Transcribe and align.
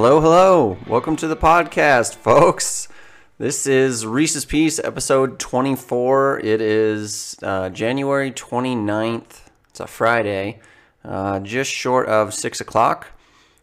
Hello, 0.00 0.20
hello. 0.20 0.78
Welcome 0.86 1.16
to 1.16 1.26
the 1.26 1.36
podcast, 1.36 2.14
folks. 2.14 2.86
This 3.36 3.66
is 3.66 4.06
Reese's 4.06 4.44
Piece, 4.44 4.78
episode 4.78 5.40
24. 5.40 6.38
It 6.38 6.60
is 6.60 7.34
uh, 7.42 7.70
January 7.70 8.30
29th. 8.30 9.40
It's 9.70 9.80
a 9.80 9.88
Friday, 9.88 10.60
uh, 11.04 11.40
just 11.40 11.72
short 11.72 12.06
of 12.06 12.32
6 12.32 12.60
o'clock. 12.60 13.08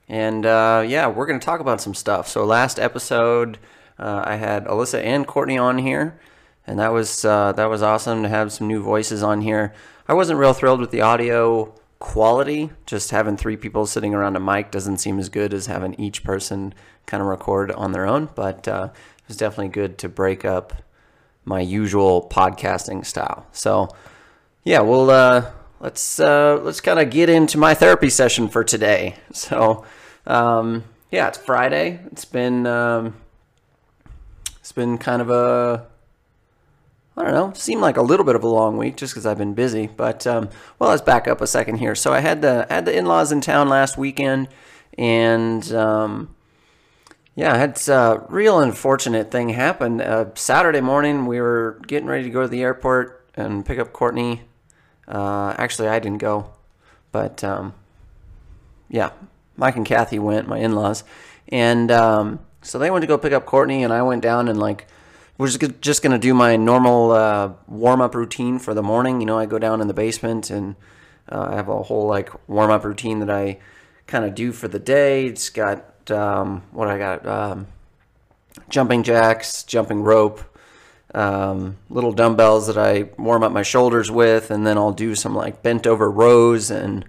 And 0.10 0.46
uh, 0.46 0.84
yeah, 0.86 1.08
we're 1.08 1.26
going 1.26 1.40
to 1.40 1.46
talk 1.46 1.62
about 1.62 1.80
some 1.80 1.94
stuff. 1.94 2.28
So, 2.28 2.44
last 2.44 2.80
episode, 2.80 3.58
uh, 3.98 4.24
I 4.26 4.36
had 4.36 4.66
Alyssa 4.66 5.02
and 5.02 5.26
Courtney 5.26 5.58
on 5.58 5.78
here, 5.78 6.20
and 6.68 6.78
that 6.80 6.92
was, 6.92 7.24
uh, 7.24 7.54
that 7.54 7.70
was 7.70 7.82
awesome 7.82 8.24
to 8.24 8.30
have 8.30 8.52
some 8.52 8.68
new 8.68 8.84
voices 8.84 9.24
on 9.24 9.40
here. 9.40 9.74
I 10.06 10.14
wasn't 10.14 10.40
real 10.40 10.52
thrilled 10.52 10.82
with 10.82 10.92
the 10.92 11.00
audio 11.00 11.74
quality. 12.06 12.70
Just 12.86 13.10
having 13.10 13.36
three 13.36 13.58
people 13.58 13.88
sitting 13.88 14.14
around 14.14 14.36
a 14.36 14.40
mic 14.40 14.70
doesn't 14.70 15.00
seem 15.00 15.18
as 15.18 15.28
good 15.28 15.54
as 15.56 15.66
having 15.66 15.96
each 15.96 16.24
person 16.24 16.74
kind 17.08 17.20
of 17.20 17.28
record 17.28 17.72
on 17.72 17.94
their 17.94 18.06
own, 18.06 18.30
but 18.36 18.68
uh, 18.68 18.90
it 18.94 19.28
was 19.28 19.38
definitely 19.38 19.70
good 19.70 19.98
to 19.98 20.08
break 20.08 20.46
up 20.46 20.72
my 21.46 21.60
usual 21.60 22.28
podcasting 22.32 23.04
style. 23.04 23.48
So, 23.52 23.90
yeah, 24.64 24.82
well, 24.82 25.10
uh, 25.10 25.52
let's 25.80 26.20
uh, 26.20 26.60
let's 26.62 26.80
kind 26.80 27.00
of 27.00 27.10
get 27.10 27.28
into 27.28 27.58
my 27.58 27.74
therapy 27.74 28.10
session 28.10 28.50
for 28.50 28.64
today. 28.64 29.16
So, 29.34 29.84
um, 30.28 30.84
yeah, 31.12 31.28
it's 31.28 31.40
Friday. 31.40 32.00
It's 32.12 32.26
been 32.26 32.68
um, 32.68 33.16
it's 34.60 34.72
been 34.72 35.00
kind 35.00 35.24
of 35.24 35.32
a 35.32 35.88
I 37.18 37.24
don't 37.24 37.34
know, 37.34 37.54
seemed 37.54 37.82
like 37.82 37.96
a 37.96 38.02
little 38.02 38.26
bit 38.26 38.36
of 38.36 38.44
a 38.44 38.48
long 38.48 38.78
week 38.78 38.98
just 38.98 39.14
because 39.14 39.26
I've 39.26 39.38
been 39.38 39.54
busy. 39.54 39.88
But 39.88 40.28
um, 40.28 40.50
well, 40.80 40.90
let's 40.90 41.02
back 41.02 41.28
up 41.28 41.40
a 41.40 41.48
second 41.48 41.78
here. 41.78 41.96
So 41.96 42.14
I 42.14 42.20
had 42.20 42.42
the 42.42 42.68
had 42.70 42.86
the 42.86 42.96
in-laws 42.96 43.32
in 43.32 43.40
town 43.40 43.70
last 43.70 43.98
weekend, 43.98 44.50
and 44.98 45.72
um, 45.72 46.36
yeah, 47.36 47.54
I 47.54 47.58
had 47.58 47.82
a 47.88 48.26
real 48.28 48.60
unfortunate 48.60 49.32
thing 49.32 49.50
happen. 49.50 50.02
Uh, 50.02 50.32
Saturday 50.36 50.82
morning, 50.82 51.26
we 51.26 51.40
were 51.40 51.80
getting 51.88 52.08
ready 52.08 52.24
to 52.24 52.30
go 52.30 52.42
to 52.42 52.48
the 52.50 52.62
airport 52.62 53.30
and 53.36 53.66
pick 53.66 53.80
up 53.80 53.94
Courtney. 53.94 54.42
Uh, 55.08 55.54
actually, 55.58 55.88
I 55.88 56.00
didn't 56.00 56.18
go, 56.18 56.52
but 57.14 57.44
um, 57.46 57.74
yeah, 58.90 59.12
Mike 59.56 59.78
and 59.78 59.86
Kathy 59.86 60.20
went, 60.20 60.50
my 60.50 60.58
in-laws, 60.58 61.06
and 61.48 61.92
um, 61.92 62.40
so 62.62 62.78
they 62.78 62.92
went 62.92 63.04
to 63.04 63.08
go 63.08 63.18
pick 63.18 63.32
up 63.32 63.46
Courtney, 63.46 63.84
and 63.84 63.94
I 63.94 64.02
went 64.02 64.22
down 64.22 64.50
and 64.50 64.60
like 64.60 64.88
we're 65.38 65.48
just, 65.48 65.82
just 65.82 66.02
going 66.02 66.14
to 66.14 66.20
do 66.20 66.34
my 66.34 66.56
normal 66.56 67.12
uh, 67.12 67.52
warm 67.68 68.02
up 68.02 68.16
routine 68.16 68.60
for 68.60 68.74
the 68.74 68.84
morning. 68.84 69.20
You 69.20 69.26
know, 69.26 69.38
I 69.38 69.46
go 69.46 69.60
down 69.60 69.82
in 69.82 69.88
the 69.88 69.94
basement 69.94 70.50
and 70.50 70.76
uh, 71.30 71.50
I 71.52 71.56
have 71.56 71.68
a 71.68 71.84
whole 71.84 72.08
like 72.08 72.30
warm 72.48 72.72
up 72.72 72.84
routine 72.84 73.20
that 73.20 73.30
I 73.30 73.60
kind 74.08 74.24
of 74.26 74.36
do 74.36 74.52
for 74.52 74.68
the 74.68 74.80
day. 74.80 75.26
It's 75.26 75.50
got 75.50 76.10
um, 76.10 76.64
what 76.72 76.88
I 76.88 76.98
got 76.98 77.26
um, 77.26 77.68
jumping 78.70 79.04
jacks, 79.04 79.64
jumping 79.64 80.04
rope, 80.04 80.42
um, 81.14 81.78
little 81.90 82.12
dumbbells 82.12 82.68
that 82.68 82.78
I 82.78 83.10
warm 83.18 83.44
up 83.44 83.52
my 83.52 83.64
shoulders 83.64 84.12
with, 84.12 84.52
and 84.52 84.66
then 84.66 84.78
I'll 84.78 84.94
do 84.94 85.16
some 85.16 85.36
like 85.36 85.64
bent 85.64 85.88
over 85.88 86.10
rows 86.10 86.70
and 86.72 87.06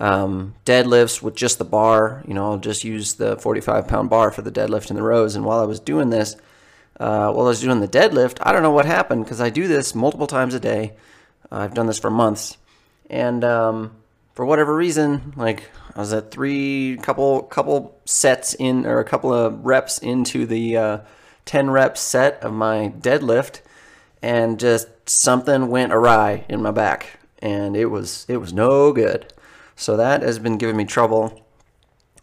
um, 0.00 0.54
deadlifts 0.64 1.22
with 1.22 1.34
just 1.34 1.58
the 1.58 1.64
bar. 1.64 2.22
You 2.26 2.34
know, 2.34 2.52
I'll 2.52 2.58
just 2.58 2.84
use 2.84 3.14
the 3.14 3.36
45 3.36 3.88
pound 3.88 4.10
bar 4.10 4.30
for 4.30 4.42
the 4.42 4.52
deadlift 4.52 4.90
and 4.90 4.98
the 4.98 5.02
rows. 5.02 5.34
And 5.34 5.44
while 5.44 5.60
I 5.60 5.64
was 5.64 5.80
doing 5.80 6.10
this, 6.10 6.36
uh, 7.00 7.32
while 7.32 7.46
I 7.46 7.50
was 7.50 7.60
doing 7.60 7.80
the 7.80 7.88
deadlift, 7.88 8.38
I 8.40 8.52
don't 8.52 8.62
know 8.62 8.70
what 8.70 8.86
happened 8.86 9.24
because 9.24 9.40
I 9.40 9.50
do 9.50 9.66
this 9.66 9.94
multiple 9.94 10.26
times 10.26 10.54
a 10.54 10.60
day. 10.60 10.92
Uh, 11.50 11.58
I've 11.58 11.74
done 11.74 11.86
this 11.86 11.98
for 11.98 12.10
months, 12.10 12.56
and 13.10 13.44
um, 13.44 13.92
for 14.34 14.44
whatever 14.44 14.74
reason, 14.74 15.32
like 15.36 15.70
I 15.96 16.00
was 16.00 16.12
at 16.12 16.30
three 16.30 16.98
couple 17.02 17.42
couple 17.42 17.98
sets 18.04 18.54
in 18.54 18.86
or 18.86 19.00
a 19.00 19.04
couple 19.04 19.32
of 19.32 19.64
reps 19.64 19.98
into 19.98 20.46
the 20.46 20.76
uh, 20.76 20.98
ten 21.44 21.70
rep 21.70 21.98
set 21.98 22.40
of 22.42 22.52
my 22.52 22.92
deadlift, 22.98 23.60
and 24.22 24.58
just 24.60 24.88
something 25.08 25.68
went 25.68 25.92
awry 25.92 26.44
in 26.48 26.62
my 26.62 26.70
back, 26.70 27.18
and 27.40 27.76
it 27.76 27.86
was 27.86 28.24
it 28.28 28.36
was 28.36 28.52
no 28.52 28.92
good. 28.92 29.32
So 29.76 29.96
that 29.96 30.22
has 30.22 30.38
been 30.38 30.58
giving 30.58 30.76
me 30.76 30.84
trouble. 30.84 31.44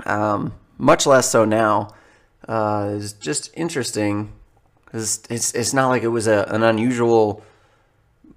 Um, 0.06 0.54
much 0.78 1.06
less 1.06 1.30
so 1.30 1.44
now. 1.44 1.94
Uh, 2.48 2.96
it's 2.96 3.14
just 3.14 3.52
interesting 3.56 4.31
it's, 4.94 5.22
it's, 5.29 5.53
it's 5.53 5.74
not 5.74 5.90
like 5.90 6.03
it 6.03 6.09
was 6.09 6.28
a, 6.28 6.46
an 6.50 6.63
unusual 6.63 7.44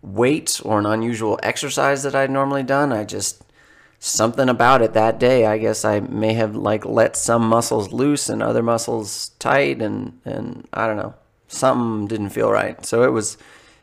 weight 0.02 0.60
or 0.64 0.78
an 0.78 0.86
unusual 0.86 1.38
exercise 1.42 2.02
that 2.02 2.14
I'd 2.14 2.30
normally 2.30 2.62
done. 2.62 2.92
I 2.92 3.04
just 3.04 3.42
something 3.98 4.48
about 4.48 4.82
it 4.82 4.92
that 4.92 5.18
day. 5.18 5.46
I 5.46 5.58
guess 5.58 5.84
I 5.84 6.00
may 6.00 6.34
have 6.34 6.54
like 6.54 6.84
let 6.84 7.16
some 7.16 7.46
muscles 7.48 7.92
loose 7.92 8.28
and 8.28 8.42
other 8.42 8.62
muscles 8.62 9.30
tight, 9.38 9.80
and 9.80 10.20
and 10.24 10.68
I 10.72 10.86
don't 10.86 10.96
know. 10.96 11.14
Something 11.48 12.06
didn't 12.06 12.30
feel 12.30 12.50
right. 12.50 12.84
So 12.84 13.02
it 13.02 13.12
was 13.12 13.38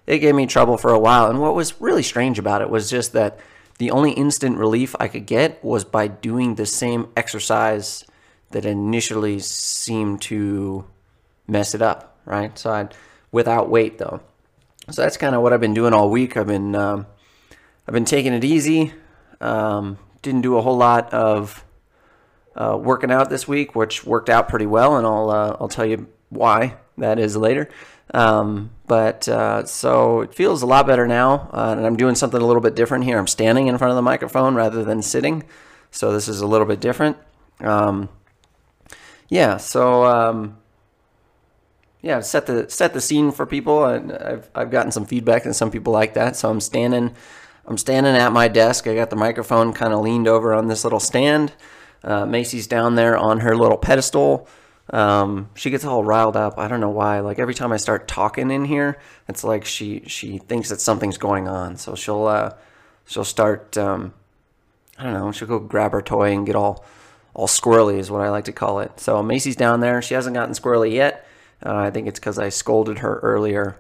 it 0.07 0.19
gave 0.19 0.35
me 0.35 0.45
trouble 0.45 0.77
for 0.77 0.91
a 0.91 0.99
while. 0.99 1.29
And 1.29 1.39
what 1.39 1.55
was 1.55 1.79
really 1.81 2.03
strange 2.03 2.39
about 2.39 2.61
it 2.61 2.69
was 2.69 2.89
just 2.89 3.13
that 3.13 3.39
the 3.77 3.91
only 3.91 4.11
instant 4.11 4.57
relief 4.57 4.95
I 4.99 5.07
could 5.07 5.25
get 5.25 5.63
was 5.63 5.83
by 5.83 6.07
doing 6.07 6.55
the 6.55 6.65
same 6.65 7.07
exercise 7.17 8.05
that 8.51 8.65
initially 8.65 9.39
seemed 9.39 10.21
to 10.23 10.85
mess 11.47 11.73
it 11.73 11.81
up 11.81 12.10
right? 12.25 12.57
So 12.57 12.71
I'd, 12.71 12.95
without 13.31 13.69
weight 13.69 13.97
though. 13.97 14.21
So 14.89 15.01
that's 15.01 15.17
kind 15.17 15.35
of 15.35 15.41
what 15.41 15.53
I've 15.53 15.61
been 15.61 15.73
doing 15.73 15.93
all 15.93 16.09
week. 16.09 16.35
I've 16.35 16.47
been 16.47 16.75
um, 16.75 17.05
I've 17.87 17.93
been 17.93 18.05
taking 18.05 18.33
it 18.33 18.43
easy. 18.43 18.93
Um, 19.39 19.97
didn't 20.21 20.41
do 20.41 20.57
a 20.57 20.61
whole 20.61 20.77
lot 20.77 21.13
of 21.13 21.63
uh, 22.55 22.77
working 22.79 23.11
out 23.11 23.29
this 23.29 23.47
week, 23.47 23.75
which 23.75 24.05
worked 24.05 24.29
out 24.29 24.49
pretty 24.49 24.65
well, 24.65 24.97
and 24.97 25.05
I'll 25.05 25.29
uh, 25.29 25.57
I'll 25.59 25.69
tell 25.69 25.85
you 25.85 26.07
why 26.29 26.75
that 26.97 27.19
is 27.19 27.37
later. 27.37 27.69
Um, 28.13 28.71
but 28.87 29.27
uh, 29.29 29.65
so 29.65 30.21
it 30.21 30.33
feels 30.33 30.61
a 30.61 30.65
lot 30.65 30.85
better 30.85 31.07
now, 31.07 31.49
uh, 31.53 31.75
and 31.77 31.85
I'm 31.85 31.95
doing 31.95 32.15
something 32.15 32.41
a 32.41 32.45
little 32.45 32.61
bit 32.61 32.75
different 32.75 33.05
here. 33.05 33.17
I'm 33.17 33.27
standing 33.27 33.67
in 33.67 33.77
front 33.77 33.91
of 33.91 33.95
the 33.95 34.01
microphone 34.01 34.55
rather 34.55 34.83
than 34.83 35.01
sitting, 35.01 35.43
so 35.91 36.11
this 36.11 36.27
is 36.27 36.41
a 36.41 36.47
little 36.47 36.67
bit 36.67 36.81
different. 36.81 37.17
Um, 37.61 38.09
yeah, 39.29 39.55
so 39.55 40.03
yeah, 42.01 42.19
set 42.21 42.45
the 42.45 42.69
set 42.69 42.93
the 42.93 43.01
scene 43.01 43.31
for 43.31 43.45
people. 43.45 43.85
And 43.85 44.11
I've 44.11 44.49
I've 44.55 44.71
gotten 44.71 44.91
some 44.91 45.05
feedback, 45.05 45.45
and 45.45 45.55
some 45.55 45.71
people 45.71 45.93
like 45.93 46.13
that. 46.15 46.35
So 46.35 46.49
I'm 46.49 46.61
standing, 46.61 47.15
I'm 47.65 47.77
standing 47.77 48.15
at 48.15 48.31
my 48.31 48.47
desk. 48.47 48.87
I 48.87 48.95
got 48.95 49.09
the 49.09 49.15
microphone 49.15 49.73
kind 49.73 49.93
of 49.93 50.01
leaned 50.01 50.27
over 50.27 50.53
on 50.53 50.67
this 50.67 50.83
little 50.83 50.99
stand. 50.99 51.53
Uh, 52.03 52.25
Macy's 52.25 52.67
down 52.67 52.95
there 52.95 53.17
on 53.17 53.41
her 53.41 53.55
little 53.55 53.77
pedestal. 53.77 54.47
Um, 54.89 55.49
she 55.55 55.69
gets 55.69 55.85
all 55.85 56.03
riled 56.03 56.35
up. 56.35 56.57
I 56.57 56.67
don't 56.67 56.81
know 56.81 56.89
why. 56.89 57.19
Like 57.19 57.39
every 57.39 57.53
time 57.53 57.71
I 57.71 57.77
start 57.77 58.07
talking 58.07 58.51
in 58.51 58.65
here, 58.65 58.99
it's 59.27 59.43
like 59.43 59.65
she 59.65 60.03
she 60.07 60.39
thinks 60.39 60.69
that 60.69 60.81
something's 60.81 61.17
going 61.17 61.47
on. 61.47 61.77
So 61.77 61.95
she'll 61.95 62.25
uh, 62.25 62.55
she'll 63.05 63.23
start. 63.23 63.77
Um, 63.77 64.13
I 64.97 65.03
don't 65.03 65.13
know. 65.13 65.31
She'll 65.31 65.47
go 65.47 65.59
grab 65.59 65.91
her 65.91 66.01
toy 66.01 66.33
and 66.33 66.45
get 66.45 66.55
all 66.55 66.83
all 67.33 67.47
squirrely 67.47 67.97
is 67.97 68.11
what 68.11 68.21
I 68.21 68.29
like 68.29 68.45
to 68.45 68.51
call 68.51 68.79
it. 68.79 68.99
So 68.99 69.23
Macy's 69.23 69.55
down 69.55 69.79
there. 69.79 70.01
She 70.01 70.15
hasn't 70.15 70.33
gotten 70.33 70.53
squirrely 70.53 70.91
yet. 70.91 71.25
Uh, 71.65 71.75
I 71.75 71.91
think 71.91 72.07
it's 72.07 72.19
because 72.19 72.39
I 72.39 72.49
scolded 72.49 72.99
her 72.99 73.19
earlier. 73.19 73.79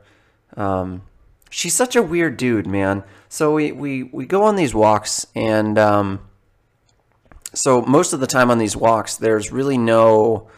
Um, 0.55 1.01
she's 1.49 1.73
such 1.73 1.95
a 1.95 2.03
weird 2.03 2.37
dude, 2.37 2.67
man. 2.67 3.03
So 3.29 3.53
we, 3.53 3.71
we, 3.71 4.03
we 4.03 4.25
go 4.25 4.43
on 4.43 4.55
these 4.55 4.73
walks, 4.73 5.25
and 5.35 5.77
um, 5.77 6.19
so 7.53 7.81
most 7.81 8.13
of 8.13 8.19
the 8.19 8.27
time 8.27 8.51
on 8.51 8.57
these 8.57 8.75
walks, 8.75 9.15
there's 9.15 9.51
really 9.51 9.77
no 9.77 10.49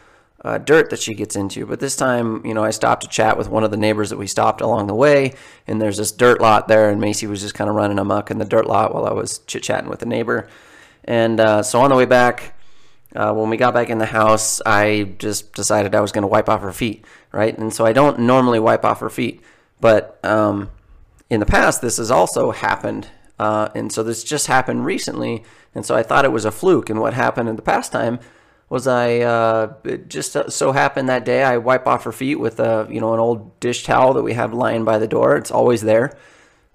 uh, 0.44 0.58
dirt 0.58 0.90
that 0.90 1.00
she 1.00 1.14
gets 1.14 1.36
into. 1.36 1.66
But 1.66 1.80
this 1.80 1.96
time, 1.96 2.46
you 2.46 2.54
know, 2.54 2.64
I 2.64 2.72
stopped 2.72 3.04
to 3.04 3.10
chat 3.10 3.38
with 3.38 3.50
one 3.50 3.64
of 3.64 3.72
the 3.72 3.78
neighbors 3.78 4.10
that 4.10 4.18
we 4.18 4.28
stopped 4.28 4.62
along 4.62 4.88
the 4.88 4.96
way, 4.96 5.34
and 5.68 5.82
there's 5.82 5.98
this 5.98 6.12
dirt 6.12 6.42
lot 6.42 6.68
there, 6.68 6.90
and 6.90 7.00
Macy 7.00 7.28
was 7.28 7.42
just 7.42 7.54
kind 7.54 7.70
of 7.70 7.76
running 7.76 8.00
amok 8.00 8.32
in 8.32 8.38
the 8.38 8.46
dirt 8.46 8.68
lot 8.68 8.94
while 8.94 9.06
I 9.06 9.14
was 9.14 9.40
chit 9.40 9.64
chatting 9.64 9.90
with 9.90 10.00
the 10.00 10.06
neighbor. 10.06 10.50
And 11.06 11.40
uh, 11.40 11.64
so 11.64 11.82
on 11.82 11.90
the 11.90 11.96
way 11.96 12.06
back, 12.06 12.56
uh, 13.16 13.34
when 13.34 13.50
we 13.50 13.58
got 13.58 13.74
back 13.74 13.90
in 13.90 13.98
the 13.98 14.06
house, 14.06 14.62
I 14.66 15.14
just 15.18 15.54
decided 15.54 15.96
I 15.96 16.02
was 16.02 16.12
going 16.12 16.24
to 16.24 16.28
wipe 16.28 16.50
off 16.50 16.62
her 16.62 16.74
feet, 16.74 17.06
right? 17.32 17.58
And 17.58 17.74
so 17.74 17.86
I 17.86 17.94
don't 17.94 18.20
normally 18.20 18.60
wipe 18.60 18.84
off 18.86 19.00
her 19.02 19.10
feet, 19.10 19.42
but 19.80 20.20
um, 20.24 20.72
in 21.30 21.40
the 21.40 21.46
past, 21.46 21.82
this 21.82 21.98
has 21.98 22.12
also 22.12 22.52
happened. 22.52 23.08
Uh, 23.40 23.70
and 23.76 23.92
so 23.92 24.04
this 24.04 24.24
just 24.24 24.48
happened 24.48 24.86
recently. 24.86 25.44
And 25.76 25.86
so 25.86 25.96
I 25.96 26.04
thought 26.04 26.26
it 26.26 26.32
was 26.32 26.46
a 26.46 26.52
fluke. 26.52 26.90
And 26.90 27.00
what 27.00 27.14
happened 27.14 27.50
in 27.50 27.56
the 27.56 27.62
past 27.62 27.92
time 27.92 28.20
was 28.70 28.88
I 28.88 29.20
uh, 29.20 29.74
it 29.84 30.10
just 30.10 30.36
so 30.52 30.72
happened 30.72 31.08
that 31.08 31.26
day 31.26 31.44
I 31.44 31.58
wipe 31.58 31.86
off 31.86 32.06
her 32.06 32.12
feet 32.12 32.40
with 32.40 32.60
a 32.60 32.88
you 32.90 33.00
know 33.00 33.14
an 33.14 33.20
old 33.20 33.60
dish 33.60 33.84
towel 33.84 34.14
that 34.14 34.24
we 34.24 34.34
have 34.34 34.52
lying 34.52 34.84
by 34.84 34.98
the 34.98 35.08
door. 35.08 35.36
It's 35.36 35.52
always 35.52 35.82
there, 35.82 36.18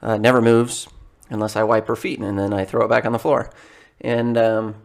uh, 0.00 0.16
never 0.16 0.40
moves 0.40 0.86
unless 1.28 1.56
I 1.56 1.64
wipe 1.64 1.88
her 1.88 1.96
feet, 1.96 2.20
and 2.20 2.38
then 2.38 2.52
I 2.52 2.64
throw 2.64 2.84
it 2.84 2.88
back 2.88 3.04
on 3.04 3.10
the 3.10 3.18
floor. 3.18 3.50
And 4.00 4.38
um, 4.38 4.76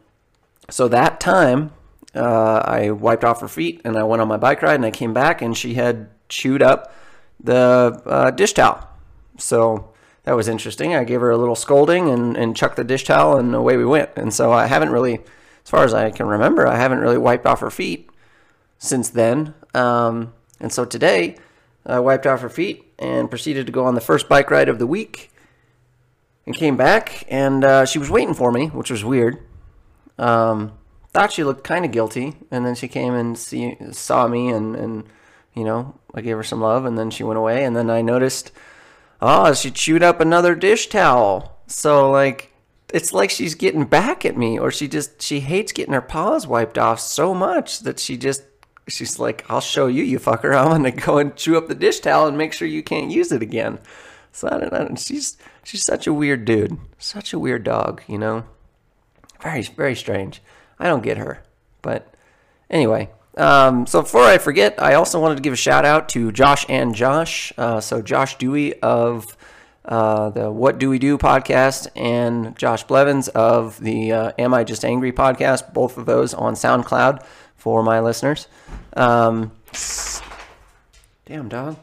so 0.69 0.87
that 0.87 1.19
time, 1.19 1.71
uh, 2.15 2.61
I 2.65 2.91
wiped 2.91 3.23
off 3.23 3.41
her 3.41 3.47
feet 3.47 3.81
and 3.83 3.97
I 3.97 4.03
went 4.03 4.21
on 4.21 4.27
my 4.27 4.37
bike 4.37 4.61
ride 4.61 4.75
and 4.75 4.85
I 4.85 4.91
came 4.91 5.13
back 5.13 5.41
and 5.41 5.57
she 5.57 5.73
had 5.73 6.09
chewed 6.29 6.61
up 6.61 6.93
the 7.39 8.01
uh, 8.05 8.31
dish 8.31 8.53
towel. 8.53 8.87
So 9.37 9.93
that 10.23 10.35
was 10.35 10.47
interesting. 10.47 10.95
I 10.95 11.03
gave 11.03 11.21
her 11.21 11.31
a 11.31 11.37
little 11.37 11.55
scolding 11.55 12.09
and, 12.09 12.37
and 12.37 12.55
chucked 12.55 12.77
the 12.77 12.83
dish 12.83 13.03
towel 13.03 13.37
and 13.37 13.53
away 13.53 13.77
we 13.77 13.85
went. 13.85 14.11
And 14.15 14.33
so 14.33 14.51
I 14.51 14.67
haven't 14.67 14.91
really, 14.91 15.15
as 15.15 15.69
far 15.69 15.83
as 15.83 15.93
I 15.93 16.11
can 16.11 16.27
remember, 16.27 16.67
I 16.67 16.77
haven't 16.77 16.99
really 16.99 17.17
wiped 17.17 17.45
off 17.45 17.59
her 17.61 17.71
feet 17.71 18.09
since 18.77 19.09
then. 19.09 19.53
Um, 19.73 20.33
and 20.59 20.71
so 20.71 20.85
today, 20.85 21.37
I 21.85 21.99
wiped 21.99 22.25
off 22.25 22.41
her 22.41 22.49
feet 22.49 22.85
and 22.97 23.29
proceeded 23.29 23.65
to 23.65 23.71
go 23.71 23.85
on 23.85 23.95
the 23.95 24.01
first 24.01 24.29
bike 24.29 24.49
ride 24.49 24.69
of 24.69 24.79
the 24.79 24.87
week. 24.87 25.29
And 26.45 26.53
came 26.53 26.75
back, 26.75 27.25
and 27.29 27.63
uh, 27.63 27.85
she 27.85 27.97
was 27.99 28.09
waiting 28.09 28.33
for 28.33 28.51
me, 28.51 28.67
which 28.67 28.91
was 28.91 29.01
weird. 29.01 29.39
Um, 30.17 30.73
thought 31.13 31.31
she 31.31 31.43
looked 31.43 31.63
kind 31.63 31.85
of 31.85 31.91
guilty, 31.91 32.35
and 32.51 32.65
then 32.65 32.75
she 32.75 32.87
came 32.87 33.13
and 33.13 33.37
see, 33.37 33.77
saw 33.91 34.27
me, 34.27 34.49
and, 34.49 34.75
and 34.75 35.03
you 35.53 35.63
know, 35.63 35.99
I 36.13 36.21
gave 36.21 36.37
her 36.37 36.43
some 36.43 36.61
love, 36.61 36.85
and 36.85 36.97
then 36.97 37.11
she 37.11 37.23
went 37.23 37.37
away, 37.37 37.63
and 37.63 37.75
then 37.75 37.89
I 37.89 38.01
noticed, 38.01 38.51
oh, 39.21 39.53
she 39.53 39.71
chewed 39.71 40.03
up 40.03 40.19
another 40.19 40.55
dish 40.55 40.87
towel. 40.87 41.59
So 41.67 42.09
like, 42.09 42.53
it's 42.93 43.13
like 43.13 43.29
she's 43.29 43.55
getting 43.55 43.85
back 43.85 44.25
at 44.25 44.37
me, 44.37 44.59
or 44.59 44.71
she 44.71 44.87
just 44.87 45.21
she 45.21 45.39
hates 45.39 45.71
getting 45.71 45.93
her 45.93 46.01
paws 46.01 46.47
wiped 46.47 46.77
off 46.77 46.99
so 46.99 47.33
much 47.33 47.79
that 47.81 47.99
she 47.99 48.17
just 48.17 48.43
she's 48.87 49.19
like, 49.19 49.45
I'll 49.49 49.61
show 49.61 49.87
you, 49.87 50.03
you 50.03 50.19
fucker. 50.19 50.55
I'm 50.55 50.69
gonna 50.69 50.91
go 50.91 51.17
and 51.17 51.35
chew 51.35 51.57
up 51.57 51.67
the 51.67 51.75
dish 51.75 51.99
towel 51.99 52.27
and 52.27 52.37
make 52.37 52.53
sure 52.53 52.67
you 52.67 52.83
can't 52.83 53.11
use 53.11 53.31
it 53.31 53.41
again. 53.41 53.79
So 54.31 54.47
I 54.47 54.59
don't 54.59 54.73
know. 54.73 54.95
She's 54.95 55.37
she's 55.63 55.83
such 55.83 56.07
a 56.07 56.13
weird 56.13 56.45
dude, 56.45 56.77
such 56.97 57.33
a 57.33 57.39
weird 57.39 57.63
dog, 57.63 58.01
you 58.07 58.17
know. 58.17 58.45
Very 59.43 59.61
very 59.61 59.95
strange. 59.95 60.41
I 60.79 60.87
don't 60.87 61.03
get 61.03 61.17
her, 61.17 61.43
but 61.81 62.13
anyway. 62.69 63.09
Um, 63.35 63.87
so 63.87 64.01
before 64.01 64.23
I 64.23 64.37
forget, 64.37 64.81
I 64.81 64.93
also 64.93 65.19
wanted 65.19 65.35
to 65.35 65.41
give 65.41 65.53
a 65.53 65.57
shout 65.57 65.85
out 65.85 66.09
to 66.09 66.31
Josh 66.31 66.65
and 66.69 66.93
Josh. 66.93 67.51
Uh, 67.57 67.79
so 67.79 68.01
Josh 68.01 68.37
Dewey 68.37 68.79
of 68.81 69.35
uh, 69.85 70.29
the 70.29 70.51
What 70.51 70.77
Do 70.77 70.89
We 70.89 70.99
Do 70.99 71.17
podcast 71.17 71.87
and 71.95 72.55
Josh 72.57 72.83
Blevins 72.83 73.27
of 73.29 73.79
the 73.79 74.11
uh, 74.11 74.31
Am 74.37 74.53
I 74.53 74.63
Just 74.63 74.85
Angry 74.85 75.11
podcast. 75.11 75.73
Both 75.73 75.97
of 75.97 76.05
those 76.05 76.33
on 76.33 76.53
SoundCloud 76.53 77.25
for 77.57 77.83
my 77.83 77.99
listeners. 77.99 78.47
Um, 78.95 79.51
damn 81.25 81.49
dog. 81.49 81.77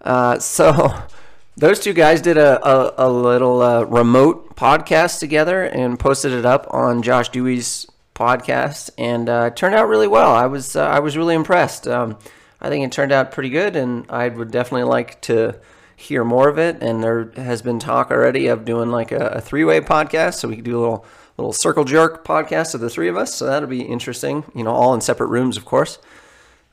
Uh, 0.00 0.38
so 0.38 0.94
those 1.56 1.80
two 1.80 1.92
guys 1.92 2.22
did 2.22 2.38
a, 2.38 2.66
a, 2.66 3.06
a 3.06 3.10
little 3.10 3.60
uh, 3.60 3.82
remote 3.82 4.45
podcast 4.56 5.20
together 5.20 5.62
and 5.62 5.98
posted 5.98 6.32
it 6.32 6.44
up 6.44 6.66
on 6.70 7.02
Josh 7.02 7.28
Dewey's 7.28 7.86
podcast, 8.14 8.90
and 8.98 9.28
uh, 9.28 9.50
it 9.52 9.56
turned 9.56 9.74
out 9.74 9.88
really 9.88 10.08
well. 10.08 10.34
I 10.34 10.46
was 10.46 10.74
uh, 10.74 10.86
I 10.86 11.00
was 11.00 11.16
really 11.16 11.34
impressed. 11.34 11.86
Um, 11.86 12.18
I 12.60 12.68
think 12.68 12.84
it 12.84 12.90
turned 12.90 13.12
out 13.12 13.32
pretty 13.32 13.50
good, 13.50 13.76
and 13.76 14.06
I 14.10 14.28
would 14.28 14.50
definitely 14.50 14.84
like 14.84 15.20
to 15.22 15.60
hear 15.94 16.24
more 16.24 16.48
of 16.48 16.58
it. 16.58 16.82
And 16.82 17.02
there 17.02 17.30
has 17.36 17.62
been 17.62 17.78
talk 17.78 18.10
already 18.10 18.46
of 18.48 18.64
doing 18.64 18.90
like 18.90 19.12
a, 19.12 19.26
a 19.26 19.40
three 19.40 19.64
way 19.64 19.80
podcast, 19.80 20.34
so 20.34 20.48
we 20.48 20.56
could 20.56 20.64
do 20.64 20.78
a 20.78 20.80
little 20.80 21.06
little 21.36 21.52
circle 21.52 21.84
jerk 21.84 22.24
podcast 22.24 22.74
of 22.74 22.80
the 22.80 22.90
three 22.90 23.08
of 23.08 23.16
us. 23.16 23.34
So 23.34 23.46
that'll 23.46 23.68
be 23.68 23.82
interesting. 23.82 24.44
You 24.54 24.64
know, 24.64 24.72
all 24.72 24.94
in 24.94 25.00
separate 25.00 25.28
rooms, 25.28 25.56
of 25.56 25.64
course. 25.64 25.98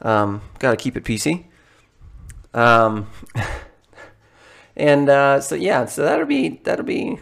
Um, 0.01 0.41
Got 0.59 0.71
to 0.71 0.77
keep 0.77 0.95
it 0.97 1.03
PC. 1.03 1.45
Um, 2.53 3.09
and 4.77 5.09
uh, 5.09 5.41
so 5.41 5.55
yeah, 5.55 5.85
so 5.85 6.03
that'll 6.03 6.25
be 6.25 6.61
that'll 6.63 6.85
be 6.85 7.19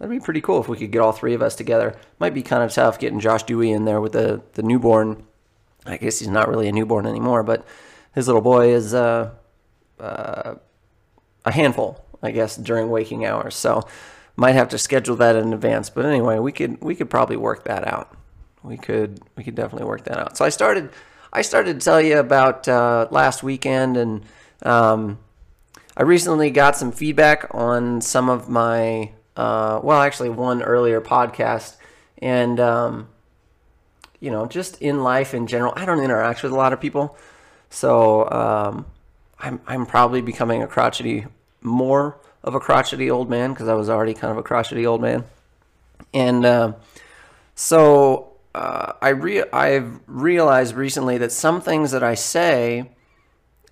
that'd 0.00 0.10
be 0.10 0.18
pretty 0.18 0.40
cool 0.40 0.60
if 0.60 0.68
we 0.68 0.78
could 0.78 0.90
get 0.90 1.00
all 1.00 1.12
three 1.12 1.34
of 1.34 1.42
us 1.42 1.54
together. 1.54 1.94
Might 2.18 2.34
be 2.34 2.42
kind 2.42 2.62
of 2.62 2.72
tough 2.72 2.98
getting 2.98 3.20
Josh 3.20 3.44
Dewey 3.44 3.70
in 3.70 3.84
there 3.84 4.00
with 4.00 4.12
the 4.12 4.42
the 4.54 4.62
newborn. 4.62 5.24
I 5.86 5.96
guess 5.98 6.18
he's 6.18 6.28
not 6.28 6.48
really 6.48 6.68
a 6.68 6.72
newborn 6.72 7.06
anymore, 7.06 7.42
but 7.42 7.66
his 8.14 8.26
little 8.26 8.42
boy 8.42 8.72
is 8.72 8.92
uh, 8.92 9.30
uh, 9.98 10.54
a 11.44 11.52
handful, 11.52 12.04
I 12.22 12.32
guess, 12.32 12.56
during 12.56 12.90
waking 12.90 13.24
hours. 13.24 13.54
So 13.54 13.86
might 14.36 14.52
have 14.54 14.68
to 14.70 14.78
schedule 14.78 15.16
that 15.16 15.36
in 15.36 15.52
advance. 15.52 15.90
But 15.90 16.06
anyway, 16.06 16.38
we 16.38 16.52
could 16.52 16.82
we 16.82 16.94
could 16.94 17.10
probably 17.10 17.36
work 17.36 17.64
that 17.64 17.86
out. 17.86 18.16
We 18.62 18.76
could 18.76 19.20
we 19.36 19.44
could 19.44 19.54
definitely 19.54 19.86
work 19.86 20.04
that 20.04 20.18
out. 20.18 20.36
So 20.36 20.44
I 20.44 20.48
started 20.48 20.90
I 21.32 21.42
started 21.42 21.78
to 21.78 21.84
tell 21.84 22.00
you 22.00 22.18
about 22.18 22.66
uh, 22.68 23.06
last 23.10 23.42
weekend, 23.42 23.96
and 23.96 24.24
um, 24.62 25.18
I 25.96 26.02
recently 26.02 26.50
got 26.50 26.76
some 26.76 26.90
feedback 26.90 27.46
on 27.52 28.00
some 28.00 28.28
of 28.28 28.48
my 28.48 29.12
uh, 29.36 29.80
well, 29.82 30.00
actually 30.00 30.28
one 30.28 30.62
earlier 30.62 31.00
podcast, 31.00 31.76
and 32.18 32.58
um, 32.60 33.08
you 34.20 34.30
know, 34.30 34.46
just 34.46 34.80
in 34.80 35.02
life 35.02 35.34
in 35.34 35.46
general, 35.46 35.72
I 35.76 35.84
don't 35.84 36.02
interact 36.02 36.42
with 36.42 36.52
a 36.52 36.56
lot 36.56 36.72
of 36.72 36.80
people, 36.80 37.16
so 37.70 38.28
um, 38.30 38.86
I'm 39.38 39.60
I'm 39.66 39.86
probably 39.86 40.20
becoming 40.20 40.62
a 40.62 40.66
crotchety 40.66 41.26
more 41.62 42.18
of 42.42 42.54
a 42.54 42.60
crotchety 42.60 43.10
old 43.10 43.28
man 43.28 43.52
because 43.52 43.68
I 43.68 43.74
was 43.74 43.88
already 43.88 44.14
kind 44.14 44.32
of 44.32 44.38
a 44.38 44.42
crotchety 44.42 44.86
old 44.86 45.00
man, 45.00 45.24
and 46.12 46.44
uh, 46.44 46.72
so 47.54 48.32
uh, 48.54 48.92
I 49.00 49.10
re- 49.10 49.48
I've 49.52 50.00
realized 50.06 50.74
recently 50.74 51.18
that 51.18 51.32
some 51.32 51.60
things 51.60 51.92
that 51.92 52.02
I 52.02 52.14
say 52.14 52.90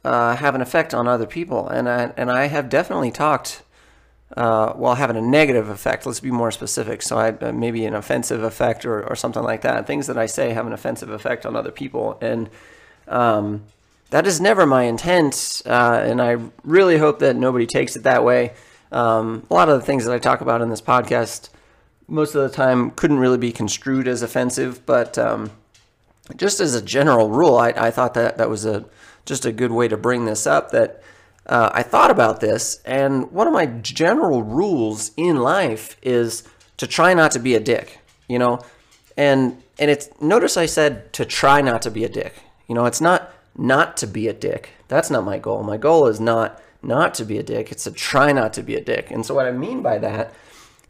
uh, 0.05 0.37
have 0.37 0.55
an 0.55 0.61
effect 0.61 0.95
on 0.95 1.09
other 1.09 1.27
people, 1.27 1.69
and 1.69 1.89
I 1.89 2.13
and 2.17 2.31
I 2.31 2.47
have 2.47 2.69
definitely 2.69 3.11
talked. 3.11 3.63
Uh, 4.37 4.75
while 4.75 4.95
having 4.95 5.17
a 5.17 5.23
negative 5.23 5.71
effect, 5.71 6.05
let's 6.05 6.21
be 6.21 6.31
more 6.31 6.51
specific. 6.51 7.01
So, 7.01 7.19
I, 7.19 7.31
uh, 7.31 7.51
maybe 7.51 7.87
an 7.87 7.95
offensive 7.95 8.43
effect 8.43 8.85
or, 8.85 9.03
or 9.03 9.17
something 9.17 9.43
like 9.43 9.63
that. 9.63 9.87
Things 9.87 10.07
that 10.07 10.19
I 10.19 10.27
say 10.27 10.53
have 10.53 10.67
an 10.67 10.75
offensive 10.75 11.09
effect 11.09 11.47
on 11.47 11.57
other 11.57 11.71
people, 11.71 12.19
and 12.21 12.51
um, 13.09 13.65
that 14.11 14.27
is 14.27 14.41
never 14.41 14.67
my 14.67 14.85
intent, 14.85 15.63
uh, 15.67 16.01
and 16.03 16.21
I 16.21 16.37
really 16.63 16.99
hope 16.99 17.19
that 17.21 17.37
nobody 17.37 17.67
takes 17.67 17.97
it 17.97 18.05
that 18.05 18.25
way. 18.25 18.53
Um, 18.91 19.47
a 19.51 19.55
lot 19.55 19.69
of 19.69 19.79
the 19.79 19.85
things 19.85 20.05
that 20.05 20.15
I 20.15 20.19
talk 20.19 20.41
about 20.41 20.63
in 20.63 20.71
this 20.71 20.81
podcast, 20.81 21.51
most 22.07 22.35
of 22.35 22.43
the 22.43 22.55
time, 22.55 22.91
couldn't 22.93 23.19
really 23.19 23.39
be 23.39 23.53
construed 23.53 24.09
as 24.09 24.23
offensive, 24.23 24.85
but 24.87 25.19
um, 25.19 25.51
just 26.37 26.61
as 26.61 26.75
a 26.75 26.83
general 26.83 27.29
rule, 27.29 27.57
I, 27.57 27.69
I, 27.71 27.91
thought 27.91 28.15
that 28.15 28.39
that 28.39 28.49
was 28.49 28.65
a 28.65 28.87
just 29.27 29.45
a 29.45 29.53
good 29.53 29.73
way 29.73 29.89
to 29.89 29.97
bring 29.97 30.25
this 30.25 30.47
up. 30.47 30.71
That 30.71 31.03
uh, 31.49 31.71
I 31.73 31.83
thought 31.83 32.11
about 32.11 32.41
this, 32.41 32.81
and 32.85 33.31
one 33.33 33.47
of 33.47 33.53
my 33.53 33.67
general 33.67 34.43
rules 34.43 35.13
in 35.17 35.37
life 35.37 35.97
is 36.03 36.45
to 36.77 36.87
try 36.87 37.15
not 37.15 37.31
to 37.33 37.39
be 37.39 37.55
a 37.55 37.61
dick. 37.61 38.01
You 38.29 38.39
know, 38.39 38.61
and 39.17 39.63
and 39.79 39.91
it's 39.91 40.09
notice 40.21 40.57
I 40.57 40.67
said 40.67 41.13
to 41.15 41.25
try 41.25 41.61
not 41.61 41.83
to 41.83 41.91
be 41.91 42.05
a 42.05 42.09
dick. 42.09 42.35
You 42.69 42.75
know, 42.75 42.85
it's 42.85 43.01
not 43.01 43.33
not 43.57 43.97
to 43.99 44.07
be 44.07 44.29
a 44.29 44.33
dick. 44.33 44.71
That's 44.89 45.11
not 45.11 45.25
my 45.25 45.39
goal. 45.39 45.63
My 45.63 45.79
goal 45.79 46.07
is 46.07 46.21
not 46.21 46.61
not 46.83 47.15
to 47.15 47.25
be 47.25 47.39
a 47.39 47.43
dick. 47.43 47.73
It's 47.73 47.85
to 47.85 47.91
try 47.91 48.33
not 48.33 48.53
to 48.55 48.63
be 48.63 48.75
a 48.77 48.81
dick. 48.81 49.11
And 49.11 49.25
so 49.25 49.35
what 49.35 49.47
I 49.47 49.53
mean 49.53 49.83
by 49.83 49.99
that 49.99 50.35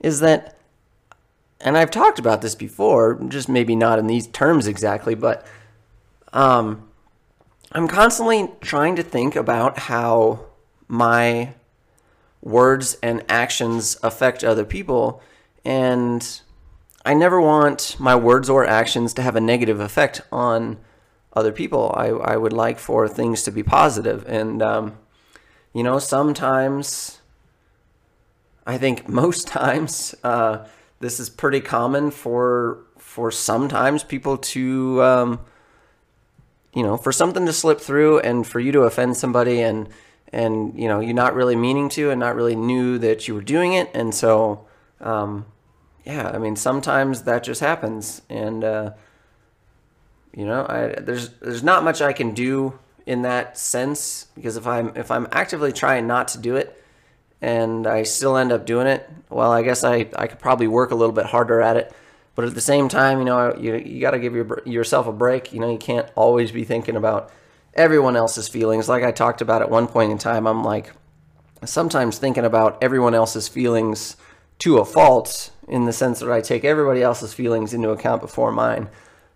is 0.00 0.21
that 0.21 0.59
and 1.61 1.76
I've 1.76 1.90
talked 1.90 2.18
about 2.18 2.40
this 2.40 2.54
before, 2.54 3.21
just 3.28 3.49
maybe 3.49 3.75
not 3.75 3.99
in 3.99 4.06
these 4.06 4.28
terms 4.28 4.68
exactly, 4.68 5.14
but 5.14 5.47
um, 6.32 6.88
I'm 7.73 7.88
constantly 7.88 8.50
trying 8.61 8.97
to 8.97 9.02
think 9.02 9.35
about 9.35 9.78
how 9.78 10.48
my 10.88 11.54
words 12.42 12.97
and 13.02 13.25
actions 13.28 13.97
affect 14.02 14.42
other 14.42 14.64
people. 14.64 15.23
And 15.64 16.40
I 17.04 17.14
never 17.14 17.40
want 17.40 17.97
my 17.99 18.16
words 18.16 18.49
or 18.49 18.66
actions 18.66 19.14
to 19.14 19.23
have 19.23 19.37
a 19.37 19.40
negative 19.40 19.80
effect 19.80 20.21
on 20.33 20.78
other 21.35 21.52
people. 21.52 21.95
I, 21.97 22.09
I 22.09 22.37
would 22.37 22.52
like 22.52 22.78
for 22.78 23.07
things 23.07 23.42
to 23.45 23.52
be 23.52 23.62
positive. 23.62 24.25
And, 24.26 24.62
um, 24.62 24.99
you 25.73 25.83
know, 25.83 25.99
sometimes, 25.99 27.21
I 28.66 28.78
think 28.78 29.09
most 29.09 29.47
times, 29.49 30.14
uh, 30.25 30.66
this 31.00 31.21
is 31.21 31.30
pretty 31.30 31.61
common 31.61 32.11
for 32.11 32.85
for 32.97 33.30
sometimes 33.30 34.04
people 34.04 34.37
to 34.37 35.02
um, 35.02 35.40
you 36.75 36.83
know 36.83 36.97
for 36.97 37.12
something 37.12 37.47
to 37.47 37.52
slip 37.52 37.80
through 37.80 38.21
and 38.21 38.47
for 38.47 38.61
you 38.61 38.73
to 38.73 38.83
offend 38.83 39.16
somebody 39.16 39.61
and 39.61 39.88
and 40.32 40.78
you 40.78 40.88
know 40.88 41.00
you're 41.00 41.14
not 41.14 41.35
really 41.35 41.56
meaning 41.56 41.88
to 41.88 42.11
and 42.11 42.20
not 42.20 42.35
really 42.35 42.56
knew 42.56 42.99
that 42.99 43.26
you 43.26 43.35
were 43.35 43.42
doing 43.42 43.73
it 43.73 43.90
and 43.94 44.14
so 44.14 44.66
um, 45.00 45.47
yeah 46.04 46.30
i 46.35 46.38
mean 46.38 46.56
sometimes 46.56 47.23
that 47.23 47.42
just 47.42 47.61
happens 47.61 48.23
and 48.28 48.64
uh, 48.64 48.90
you 50.38 50.47
know, 50.47 50.64
I, 50.68 51.00
there's 51.00 51.30
there's 51.40 51.64
not 51.64 51.82
much 51.82 52.00
I 52.00 52.12
can 52.12 52.32
do 52.32 52.78
in 53.06 53.23
that 53.23 53.58
sense 53.58 54.28
because 54.37 54.56
if 54.56 54.68
I'm 54.68 54.97
if 54.97 55.11
I'm 55.11 55.26
actively 55.32 55.73
trying 55.73 56.06
not 56.06 56.28
to 56.28 56.38
do 56.38 56.54
it 56.54 56.80
and 57.40 57.88
I 57.88 58.04
still 58.04 58.37
end 58.37 58.52
up 58.52 58.66
doing 58.66 58.87
it, 58.87 59.11
well, 59.30 59.50
I 59.50 59.62
guess 59.62 59.82
I, 59.82 60.08
I 60.14 60.28
could 60.28 60.38
probably 60.38 60.68
work 60.68 60.92
a 60.92 60.94
little 60.94 61.12
bit 61.12 61.26
harder 61.26 61.61
at 61.61 61.76
it. 61.76 61.92
But 62.37 62.44
at 62.44 62.54
the 62.54 62.61
same 62.61 62.88
time, 62.88 63.18
you 63.18 63.25
know, 63.25 63.56
you 63.58 63.75
you 63.75 64.00
got 64.00 64.12
to 64.12 64.20
give 64.20 64.35
your, 64.35 64.62
yourself 64.64 65.08
a 65.08 65.12
break. 65.12 65.52
You 65.52 65.58
know, 65.58 65.73
you 65.73 65.78
can't 65.78 66.08
always 66.14 66.52
be 66.52 66.62
thinking 66.62 66.94
about 66.94 67.32
everyone 67.78 68.16
else's 68.16 68.49
feelings. 68.49 68.88
Like 68.88 69.04
I 69.04 69.12
talked 69.12 69.40
about 69.40 69.62
at 69.62 69.70
one 69.70 69.87
point 69.87 70.12
in 70.12 70.18
time, 70.18 70.47
I'm 70.47 70.62
like 70.62 70.92
sometimes 71.64 72.18
thinking 72.18 72.44
about 72.44 72.82
everyone 72.82 73.14
else's 73.14 73.49
feelings 73.49 74.16
to 74.58 74.78
a 74.78 74.85
fault 74.85 75.50
in 75.68 75.85
the 75.85 75.92
sense 75.92 76.20
that 76.20 76.30
I 76.30 76.40
take 76.40 76.64
everybody 76.64 77.02
else's 77.02 77.32
feelings 77.32 77.73
into 77.73 77.90
account 77.90 78.20
before 78.20 78.50
mine. 78.52 78.88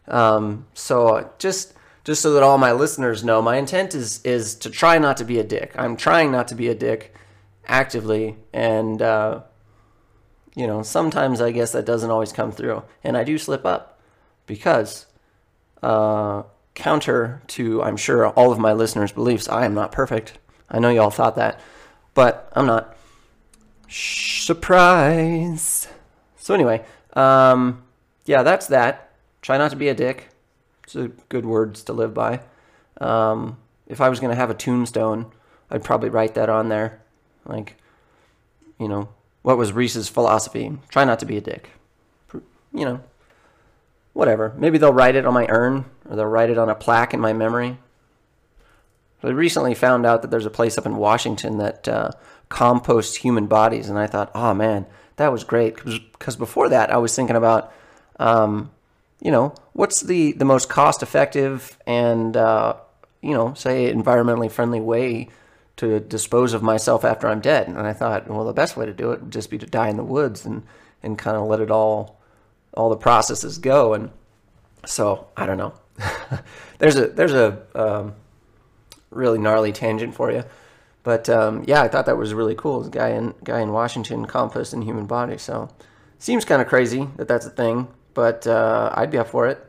Um, 0.09 0.67
so 0.75 1.31
just 1.39 1.75
just 2.05 2.21
so 2.21 2.33
that 2.33 2.43
all 2.43 2.59
my 2.59 2.73
listeners 2.73 3.23
know, 3.23 3.41
my 3.41 3.57
intent 3.57 3.95
is 3.95 4.21
is 4.25 4.57
to 4.57 4.71
try 4.71 4.99
not 4.99 5.17
to 5.19 5.25
be 5.25 5.39
a 5.39 5.45
dick. 5.45 5.73
I'm 5.77 5.97
trying 5.97 6.33
not 6.33 6.49
to 6.49 6.55
be 6.55 6.69
a 6.69 6.75
dick 6.75 7.15
actively, 7.67 8.37
and 8.53 9.01
uh, 9.01 9.43
you 10.57 10.67
know 10.67 10.83
sometimes 10.83 11.41
I 11.41 11.53
guess 11.53 11.73
that 11.73 11.87
doesn't 11.87 12.11
always 12.11 12.33
come 12.33 12.51
through, 12.51 12.83
and 13.05 13.17
I 13.17 13.23
do 13.23 13.39
slip 13.39 13.65
up 13.65 14.01
because 14.47 15.07
uh, 15.83 16.43
counter 16.75 17.43
to, 17.49 17.83
I'm 17.83 17.97
sure, 17.97 18.29
all 18.29 18.53
of 18.53 18.59
my 18.59 18.73
listeners' 18.73 19.13
beliefs, 19.13 19.49
I 19.49 19.65
am 19.65 19.75
not 19.75 19.93
perfect. 19.93 20.39
I 20.69 20.79
know 20.79 20.91
y'all 20.91 21.11
thought 21.11 21.37
that, 21.37 21.61
but 22.15 22.51
I'm 22.55 22.67
not. 22.67 22.97
Surprise. 23.89 25.89
So, 26.37 26.55
anyway, 26.55 26.85
um, 27.15 27.83
yeah, 28.25 28.43
that's 28.43 28.67
that. 28.69 29.11
Try 29.43 29.59
not 29.59 29.71
to 29.71 29.77
be 29.77 29.89
a 29.89 29.95
dick. 29.95 30.29
It's 30.85 30.97
a 30.97 31.09
good 31.29 31.45
words 31.45 31.83
to 31.85 31.93
live 31.93 32.15
by. 32.15 32.41
Um, 33.01 33.59
if 33.87 34.01
I 34.01 34.09
was 34.09 34.21
going 34.21 34.31
to 34.31 34.37
have 34.37 34.51
a 34.51 34.55
tombstone, 34.55 35.31
I'd 35.71 35.85
probably 35.85 36.09
write 36.09 36.35
that 36.35 36.49
on 36.49 36.69
there. 36.69 37.03
Like, 37.45 37.77
you 38.79 38.89
know, 38.89 39.09
what 39.43 39.59
was 39.59 39.73
Reese's 39.73 40.09
philosophy? 40.09 40.79
Try 40.89 41.05
not 41.05 41.19
to 41.19 41.27
be 41.27 41.37
a 41.37 41.41
dick. 41.41 41.71
You 42.75 42.87
know, 42.87 43.01
whatever. 44.13 44.55
Maybe 44.57 44.79
they'll 44.79 44.93
write 44.93 45.17
it 45.17 45.27
on 45.27 45.35
my 45.35 45.47
urn 45.49 45.85
or 46.13 46.17
they'll 46.17 46.27
write 46.27 46.51
it 46.51 46.59
on 46.59 46.69
a 46.69 46.75
plaque 46.75 47.15
in 47.15 47.21
my 47.21 47.33
memory. 47.33 47.79
I 49.23 49.29
recently 49.29 49.75
found 49.75 50.05
out 50.05 50.21
that 50.21 50.31
there's 50.31 50.45
a 50.45 50.51
place 50.51 50.77
up 50.77 50.85
in 50.85 50.97
Washington 50.97 51.57
that 51.57 51.89
uh, 51.89 52.11
composts 52.51 53.17
human 53.17 53.47
bodies, 53.47 53.89
and 53.89 53.99
I 53.99 54.07
thought, 54.07 54.31
oh 54.35 54.53
man, 54.53 54.85
that 55.17 55.33
was 55.33 55.43
great. 55.43 55.77
Because 55.77 56.37
before 56.37 56.69
that, 56.69 56.93
I 56.93 56.99
was 56.99 57.17
thinking 57.17 57.37
about, 57.37 57.73
um, 58.19 58.71
you 59.23 59.31
know, 59.31 59.55
what's 59.73 60.03
the, 60.03 60.33
the 60.33 60.45
most 60.45 60.69
cost 60.69 61.03
effective 61.03 61.79
and, 61.87 62.37
uh, 62.37 62.75
you 63.23 63.33
know, 63.33 63.55
say 63.55 63.91
environmentally 63.91 64.51
friendly 64.51 64.81
way 64.81 65.31
to 65.77 65.99
dispose 65.99 66.53
of 66.53 66.63
myself 66.63 67.07
after 67.07 67.27
I'm 67.27 67.41
dead. 67.41 67.69
And 67.69 67.79
I 67.79 67.95
thought, 67.95 68.29
well, 68.29 68.45
the 68.45 68.53
best 68.53 68.77
way 68.77 68.85
to 68.85 68.93
do 68.93 69.13
it 69.13 69.23
would 69.23 69.33
just 69.33 69.49
be 69.49 69.57
to 69.57 69.67
die 69.67 69.89
in 69.89 69.97
the 69.97 70.05
woods 70.05 70.45
and, 70.45 70.65
and 71.03 71.17
kind 71.17 71.39
of 71.39 71.47
let 71.47 71.61
it 71.61 71.71
all, 71.71 72.21
all 72.75 72.91
the 72.91 72.97
processes 72.97 73.57
go. 73.57 73.95
And 73.95 74.11
so 74.85 75.29
I 75.39 75.47
don't 75.47 75.57
know. 75.57 75.73
there's 76.79 76.97
a, 76.97 77.07
there's 77.09 77.33
a, 77.33 77.63
um, 77.75 78.15
really 79.11 79.39
gnarly 79.39 79.73
tangent 79.73 80.15
for 80.15 80.31
you. 80.31 80.45
But 81.03 81.29
um, 81.29 81.65
yeah, 81.67 81.83
I 81.83 81.89
thought 81.89 82.07
that 82.07 82.17
was 82.17 82.33
really 82.33 82.55
cool. 82.55 82.89
Guy 82.89 83.11
in 83.11 83.35
guy 83.43 83.61
in 83.61 83.73
Washington 83.73 84.27
composting 84.27 84.85
human 84.85 85.07
body. 85.07 85.39
So 85.39 85.69
seems 86.19 86.45
kind 86.45 86.63
of 86.63 86.69
crazy 86.69 87.09
that 87.17 87.27
that's 87.29 87.47
a 87.47 87.51
thing, 87.51 87.89
but 88.15 88.47
uh, 88.47 88.93
I'd 88.95 89.11
be 89.11 89.19
up 89.19 89.29
for 89.29 89.49
it. 89.49 89.65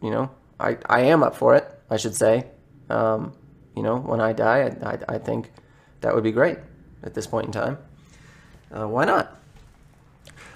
You 0.00 0.10
know, 0.10 0.30
I 0.58 0.78
I 0.86 1.00
am 1.02 1.22
up 1.22 1.34
for 1.34 1.56
it. 1.56 1.66
I 1.90 1.96
should 1.96 2.14
say. 2.14 2.46
Um, 2.88 3.32
you 3.76 3.82
know, 3.82 3.98
when 3.98 4.20
I 4.20 4.32
die, 4.32 4.72
I, 4.82 4.90
I, 4.90 4.98
I 5.14 5.18
think 5.18 5.52
that 6.00 6.14
would 6.14 6.24
be 6.24 6.32
great 6.32 6.58
at 7.02 7.14
this 7.14 7.26
point 7.26 7.46
in 7.46 7.52
time. 7.52 7.78
Uh, 8.70 8.86
why 8.86 9.04
not? 9.04 9.36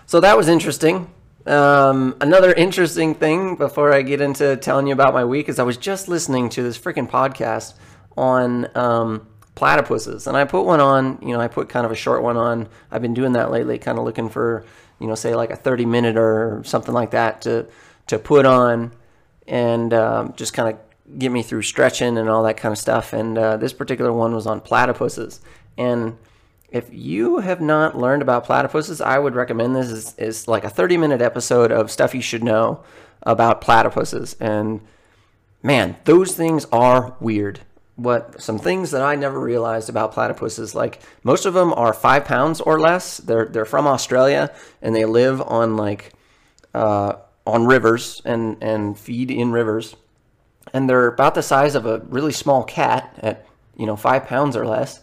So 0.07 0.21
that 0.21 0.37
was 0.37 0.49
interesting. 0.49 1.13
Um, 1.47 2.17
another 2.21 2.53
interesting 2.53 3.15
thing 3.15 3.57
before 3.57 3.93
I 3.93 4.03
get 4.03 4.21
into 4.21 4.57
telling 4.57 4.87
you 4.87 4.95
about 4.95 5.13
my 5.13 5.25
week 5.25 5.49
is 5.49 5.59
I 5.59 5.63
was 5.63 5.77
just 5.77 6.09
listening 6.09 6.49
to 6.51 6.63
this 6.63 6.79
freaking 6.79 7.09
podcast 7.09 7.75
on 8.17 8.75
um, 8.77 9.29
platypuses, 9.55 10.27
and 10.27 10.37
I 10.37 10.45
put 10.45 10.63
one 10.63 10.81
on. 10.81 11.19
You 11.21 11.35
know, 11.35 11.41
I 11.41 11.49
put 11.49 11.69
kind 11.69 11.85
of 11.85 11.93
a 11.93 11.97
short 11.97 12.23
one 12.23 12.37
on. 12.37 12.69
I've 12.91 13.03
been 13.03 13.15
doing 13.15 13.33
that 13.33 13.51
lately, 13.51 13.79
kind 13.79 13.99
of 13.99 14.05
looking 14.05 14.31
for, 14.31 14.65
you 14.99 15.07
know, 15.07 15.15
say 15.15 15.35
like 15.35 15.51
a 15.51 15.57
thirty 15.57 15.85
minute 15.85 16.17
or 16.17 16.63
something 16.65 16.95
like 16.95 17.11
that 17.11 17.43
to 17.43 17.67
to 18.07 18.19
put 18.19 18.47
on, 18.47 18.93
and 19.47 19.93
um, 19.93 20.33
just 20.37 20.55
kind 20.55 20.71
of 20.71 21.19
get 21.19 21.31
me 21.31 21.43
through 21.43 21.63
stretching 21.63 22.17
and 22.17 22.31
all 22.31 22.43
that 22.45 22.57
kind 22.57 22.73
of 22.73 22.79
stuff. 22.79 23.13
And 23.13 23.37
uh, 23.37 23.59
this 23.59 23.75
particular 23.75 24.13
one 24.13 24.35
was 24.35 24.47
on 24.47 24.63
platypuses, 24.63 25.41
and 25.77 26.17
if 26.75 26.89
you 26.93 27.39
have 27.39 27.61
not 27.61 27.97
learned 27.97 28.21
about 28.21 28.45
platypuses, 28.45 29.01
I 29.01 29.17
would 29.17 29.37
recommend 29.37 29.77
this 29.77 29.93
is, 29.93 30.15
is 30.19 30.49
like 30.49 30.65
a 30.65 30.69
30 30.69 30.97
minute 30.97 31.23
episode 31.23 31.71
of 31.71 31.89
stuff 31.89 32.17
you 32.17 32.21
should 32.21 32.43
know 32.43 32.83
about 33.23 33.61
platypuses. 33.61 34.35
And 34.41 34.81
man, 35.63 35.97
those 36.03 36.35
things 36.35 36.67
are 36.73 37.17
weird 37.21 37.61
what 37.97 38.43
some 38.43 38.59
things 38.59 38.91
that 38.91 39.03
I 39.03 39.15
never 39.15 39.39
realized 39.39 39.89
about 39.89 40.15
platypuses. 40.15 40.75
Like 40.75 41.01
most 41.23 41.47
of 41.47 41.55
them 41.55 41.73
are 41.75 41.93
five 41.93 42.25
pounds 42.25 42.61
or 42.61 42.81
less. 42.81 43.19
They're 43.19 43.47
they're 43.47 43.65
from 43.65 43.87
Australia 43.87 44.53
and 44.83 44.97
they 44.97 45.05
live 45.05 45.41
on 45.41 45.77
like 45.77 46.13
uh, 46.75 47.13
on 47.47 47.67
rivers 47.67 48.21
and 48.25 48.61
and 48.61 48.99
feed 48.99 49.31
in 49.31 49.53
rivers. 49.53 49.95
And 50.73 50.91
they're 50.91 51.07
about 51.07 51.37
the 51.37 51.43
size 51.43 51.77
of 51.77 51.87
a 51.87 52.01
really 52.09 52.33
small 52.33 52.65
cat 52.65 53.17
at 53.19 53.47
you 53.77 53.87
know 53.87 53.95
five 53.95 54.27
pounds 54.27 54.57
or 54.57 54.67
less. 54.67 55.01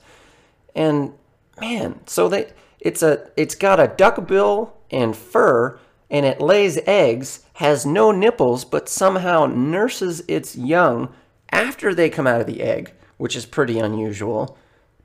And 0.76 1.14
man, 1.60 2.00
so 2.06 2.30
they 2.30 2.52
it's 2.80 3.04
a 3.04 3.30
it's 3.36 3.56
got 3.56 3.80
a 3.80 3.88
duck 3.88 4.28
bill 4.28 4.78
and 4.90 5.16
fur 5.16 5.80
and 6.12 6.26
it 6.26 6.42
lays 6.42 6.78
eggs, 6.86 7.46
has 7.54 7.86
no 7.86 8.12
nipples, 8.12 8.66
but 8.66 8.90
somehow 8.90 9.46
nurses 9.46 10.22
its 10.28 10.58
young 10.58 11.12
after 11.52 11.96
they 11.96 12.10
come 12.10 12.28
out 12.28 12.42
of 12.42 12.48
the 12.48 12.62
egg, 12.62 12.92
which 13.18 13.36
is 13.36 13.46
pretty 13.46 13.80
unusual, 13.80 14.58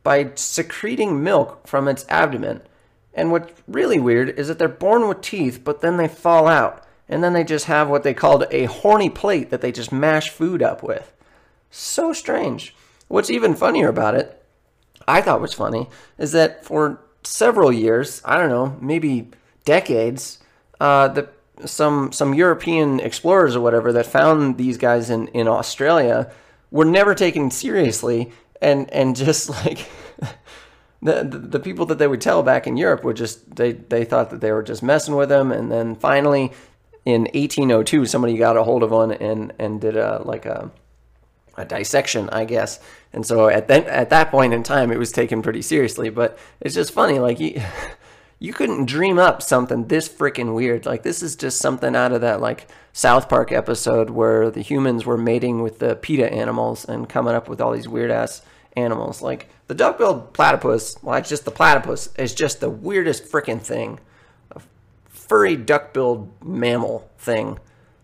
by 0.02 0.32
secreting 0.34 1.22
milk 1.22 1.66
from 1.66 1.86
its 1.86 2.04
abdomen. 2.08 2.60
And 3.14 3.30
what's 3.30 3.62
really 3.68 4.00
weird 4.00 4.30
is 4.30 4.48
that 4.48 4.58
they're 4.58 4.68
born 4.68 5.08
with 5.08 5.20
teeth, 5.20 5.62
but 5.62 5.80
then 5.80 5.96
they 5.96 6.08
fall 6.08 6.48
out. 6.48 6.84
And 7.08 7.22
then 7.22 7.34
they 7.34 7.44
just 7.44 7.66
have 7.66 7.88
what 7.88 8.02
they 8.02 8.12
called 8.12 8.44
a 8.50 8.64
horny 8.64 9.08
plate 9.08 9.50
that 9.50 9.60
they 9.60 9.70
just 9.70 9.92
mash 9.92 10.28
food 10.30 10.60
up 10.60 10.82
with. 10.82 11.12
So 11.70 12.12
strange. 12.12 12.74
What's 13.06 13.30
even 13.30 13.54
funnier 13.54 13.88
about 13.88 14.16
it, 14.16 14.42
I 15.08 15.20
thought 15.20 15.40
was 15.40 15.54
funny, 15.54 15.88
is 16.18 16.32
that 16.32 16.64
for 16.64 17.00
several 17.22 17.72
years, 17.72 18.22
I 18.24 18.36
don't 18.36 18.50
know, 18.50 18.76
maybe 18.80 19.30
decades, 19.64 20.38
uh, 20.80 21.08
the 21.08 21.28
some 21.64 22.12
some 22.12 22.34
European 22.34 23.00
explorers 23.00 23.56
or 23.56 23.60
whatever 23.60 23.92
that 23.92 24.06
found 24.06 24.58
these 24.58 24.76
guys 24.76 25.08
in, 25.08 25.28
in 25.28 25.48
Australia 25.48 26.30
were 26.70 26.84
never 26.84 27.14
taken 27.14 27.50
seriously 27.50 28.30
and 28.60 28.92
and 28.92 29.16
just 29.16 29.48
like 29.64 29.88
the, 31.02 31.22
the, 31.22 31.60
people 31.60 31.86
that 31.86 31.98
they 31.98 32.06
would 32.06 32.20
tell 32.20 32.42
back 32.42 32.66
in 32.66 32.76
Europe 32.76 33.04
were 33.04 33.14
just 33.14 33.56
they 33.56 33.72
they 33.72 34.04
thought 34.04 34.30
that 34.30 34.40
they 34.40 34.52
were 34.52 34.62
just 34.62 34.82
messing 34.82 35.14
with 35.14 35.28
them. 35.28 35.52
And 35.52 35.70
then 35.70 35.94
finally 35.94 36.52
in 37.04 37.22
1802 37.22 38.06
somebody 38.06 38.36
got 38.36 38.56
a 38.56 38.64
hold 38.64 38.82
of 38.82 38.90
one 38.90 39.12
and 39.12 39.52
and 39.58 39.80
did 39.80 39.96
a 39.96 40.22
like 40.24 40.46
a 40.46 40.70
a 41.56 41.64
dissection, 41.64 42.28
I 42.30 42.44
guess. 42.44 42.80
And 43.12 43.26
so 43.26 43.48
at 43.48 43.68
that 43.68 43.86
at 43.86 44.10
that 44.10 44.30
point 44.30 44.52
in 44.52 44.62
time, 44.62 44.90
it 44.90 44.98
was 44.98 45.12
taken 45.12 45.42
pretty 45.42 45.62
seriously. 45.62 46.10
But 46.10 46.38
it's 46.60 46.74
just 46.74 46.92
funny, 46.92 47.18
like 47.18 47.40
you, 47.40 47.60
you 48.38 48.52
couldn't 48.52 48.86
dream 48.86 49.18
up 49.18 49.42
something 49.42 49.86
this 49.86 50.08
freaking 50.08 50.54
weird. 50.54 50.86
Like 50.86 51.02
this 51.02 51.22
is 51.22 51.36
just 51.36 51.58
something 51.58 51.96
out 51.96 52.12
of 52.12 52.20
that 52.20 52.40
like 52.40 52.68
South 52.92 53.28
Park 53.28 53.52
episode 53.52 54.10
where 54.10 54.50
the 54.50 54.62
humans 54.62 55.04
were 55.04 55.18
mating 55.18 55.62
with 55.62 55.78
the 55.78 55.96
PETA 55.96 56.32
animals 56.32 56.84
and 56.84 57.08
coming 57.08 57.34
up 57.34 57.48
with 57.48 57.60
all 57.60 57.72
these 57.72 57.88
weird 57.88 58.10
ass 58.10 58.42
animals. 58.76 59.22
Like 59.22 59.48
the 59.66 59.74
duck-billed 59.74 60.32
platypus, 60.32 60.96
well, 61.02 61.16
it's 61.16 61.28
just 61.28 61.44
the 61.44 61.50
platypus, 61.50 62.10
is 62.16 62.34
just 62.34 62.60
the 62.60 62.70
weirdest 62.70 63.24
freaking 63.24 63.60
thing. 63.60 64.00
A 64.52 64.60
furry 65.08 65.56
duck-billed 65.56 66.30
mammal 66.44 67.10
thing. 67.18 67.58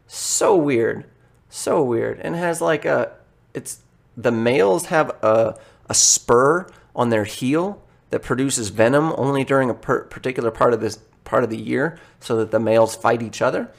So 0.07 0.57
weird. 0.57 1.05
So 1.49 1.83
weird. 1.83 2.19
And 2.21 2.35
has 2.35 2.61
like 2.61 2.85
a 2.85 3.13
it's 3.55 3.81
the 4.17 4.33
males 4.33 4.87
have 4.87 5.11
a 5.23 5.59
a 5.89 5.95
spur 5.95 6.67
on 6.95 7.11
their 7.11 7.25
heel 7.25 7.83
that 8.11 8.23
produces 8.23 8.69
venom 8.69 9.13
only 9.17 9.45
during 9.45 9.71
a 9.71 9.75
per- 9.75 10.05
particular 10.05 10.51
part 10.51 10.73
of 10.73 10.81
this 10.81 10.99
part 11.25 11.45
of 11.45 11.51
the 11.51 11.59
year 11.59 11.99
so 12.21 12.37
that 12.37 12.51
the 12.51 12.61
males 12.61 12.95
fight 12.95 13.23
each 13.23 13.43
other. 13.43 13.71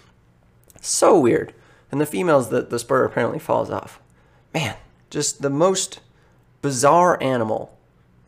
So 0.81 1.19
weird. 1.19 1.53
And 1.91 2.01
the 2.01 2.05
females, 2.05 2.49
the, 2.49 2.61
the 2.61 2.79
spur 2.79 3.05
apparently 3.05 3.39
falls 3.39 3.69
off. 3.69 3.99
Man, 4.53 4.75
just 5.09 5.41
the 5.41 5.49
most 5.49 5.99
bizarre 6.61 7.21
animal. 7.21 7.77